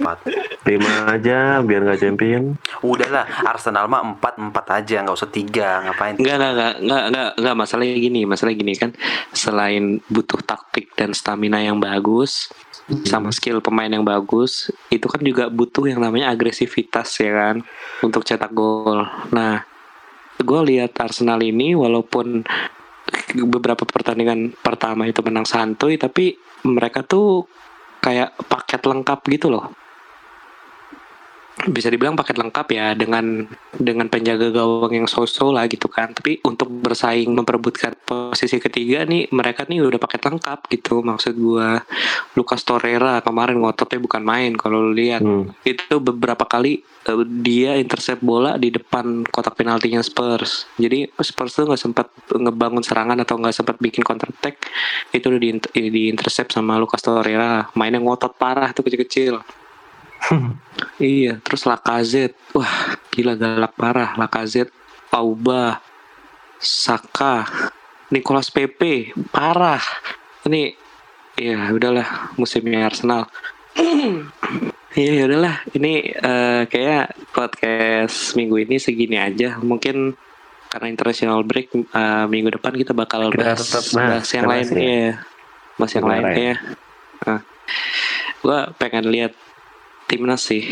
[0.00, 0.18] Empat.
[0.64, 2.56] Lima aja biar nggak champion.
[2.80, 6.16] Udahlah, Arsenal mah empat empat aja, nggak usah tiga, ngapain?
[6.16, 8.90] Enggak, enggak, enggak, enggak, enggak, enggak, masalahnya gini, masalah gini kan
[9.36, 12.48] selain butuh taktik dan stamina yang bagus
[13.02, 17.56] sama skill pemain yang bagus, itu kan juga butuh yang namanya agresivitas ya kan
[18.02, 19.02] untuk cetak gol.
[19.34, 19.62] Nah,
[20.38, 22.46] gue lihat Arsenal ini walaupun
[23.46, 27.46] beberapa pertandingan pertama itu menang santuy, tapi mereka tuh
[28.02, 29.85] kayak paket lengkap gitu loh
[31.66, 36.14] bisa dibilang paket lengkap ya dengan dengan penjaga gawang yang so-so lah gitu kan.
[36.14, 41.02] Tapi untuk bersaing memperebutkan posisi ketiga nih mereka nih udah paket lengkap gitu.
[41.02, 41.82] Maksud gua
[42.38, 45.22] Lucas Torreira kemarin ngototnya bukan main kalau lu lihat.
[45.26, 45.48] Hmm.
[45.66, 50.70] itu beberapa kali eh, dia intercept bola di depan kotak penaltinya Spurs.
[50.78, 54.70] Jadi Spurs tuh nggak sempat ngebangun serangan atau nggak sempat bikin counter attack
[55.10, 55.50] itu udah di,
[55.90, 57.66] di intercept sama Lucas Torreira.
[57.74, 59.65] Mainnya ngotot parah tuh kecil-kecil
[60.98, 62.36] Iya, terus Lacazette.
[62.56, 64.16] Wah, gila galak parah.
[64.18, 64.72] Lacazette,
[65.14, 65.78] Auba,
[66.58, 67.46] Saka,
[68.10, 69.82] Nicolas Pepe, parah.
[70.46, 70.72] Ini
[71.36, 73.28] ya udahlah musimnya Arsenal.
[74.96, 79.60] Iya ya udahlah, ini eh, kayak podcast minggu ini segini aja.
[79.60, 80.16] Mungkin
[80.72, 84.66] karena international break eh, minggu depan kita bakal Kita bahas, tetap bahas, bahas yang lain
[84.72, 84.80] ya.
[84.80, 85.10] ya.
[85.76, 86.54] Bahas yang lain ya.
[87.28, 87.40] Nah,
[88.40, 89.36] gua pengen lihat
[90.06, 90.62] timnas sih.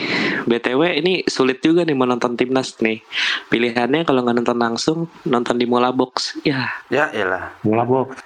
[0.47, 3.03] BTW ini sulit juga nih menonton timnas nih.
[3.51, 6.39] Pilihannya kalau nggak nonton langsung, nonton di Mola Box.
[6.47, 7.51] Ya, Ya elah.
[7.67, 8.19] Mula box.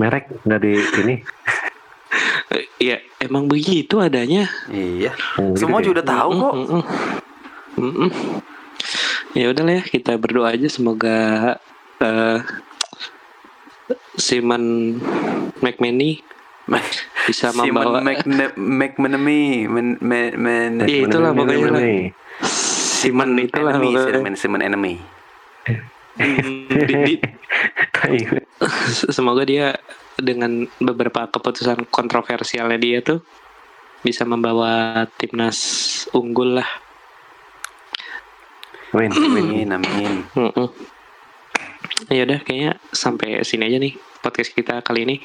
[0.00, 0.72] Merek nggak di
[1.04, 1.14] ini.
[2.80, 4.48] iya emang begitu adanya.
[4.72, 5.12] Iya.
[5.38, 5.84] Oh, gitu Semua ya?
[5.86, 6.54] juga udah tahu kok.
[6.56, 6.82] Mm-mm.
[7.78, 8.10] Mm-mm.
[9.32, 11.16] Ya udah lah ya kita berdoa aja semoga
[12.00, 12.38] eh
[14.16, 14.96] Simon
[15.64, 16.20] McManamy
[17.26, 21.82] bisa membawa Simon McNe- McManamy, men, men, men, Iya, itulah pokoknya lah.
[23.02, 23.74] Simon itulah.
[23.78, 24.94] Simon, Simon enemy.
[27.92, 28.18] Tai.
[29.16, 29.78] semoga dia
[30.20, 33.24] dengan beberapa keputusan kontroversialnya dia tuh
[34.02, 35.58] bisa membawa timnas
[36.12, 36.68] unggul lah.
[38.92, 39.72] Win, win.
[39.72, 40.26] Amin.
[42.12, 45.16] Ya udah kayaknya sampai sini aja nih podcast kita kali ini.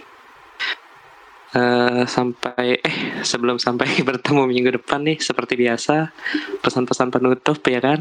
[1.57, 6.13] Eh sampai eh sebelum sampai bertemu minggu depan nih seperti biasa
[6.61, 7.99] pesan-pesan penutup ya kan.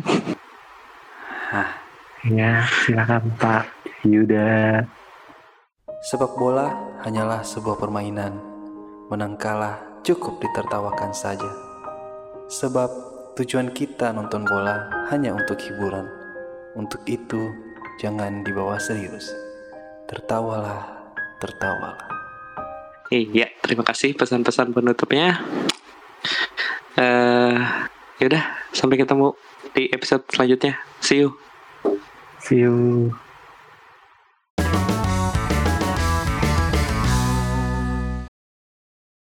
[2.26, 3.70] Ya, silakan Pak
[4.02, 4.82] Yuda.
[6.10, 6.74] Sepak bola
[7.06, 8.34] hanyalah sebuah permainan.
[9.06, 11.46] Menang kalah cukup ditertawakan saja.
[12.50, 12.90] Sebab
[13.38, 16.10] tujuan kita nonton bola hanya untuk hiburan.
[16.74, 17.54] Untuk itu,
[18.02, 19.30] jangan dibawa serius.
[20.10, 22.15] Tertawalah, tertawalah.
[23.12, 25.38] Iya terima kasih pesan-pesan penutupnya.
[26.98, 27.58] Eh
[28.18, 29.36] yaudah sampai ketemu
[29.76, 30.74] di episode selanjutnya.
[30.98, 31.36] See you.
[32.40, 33.25] See you.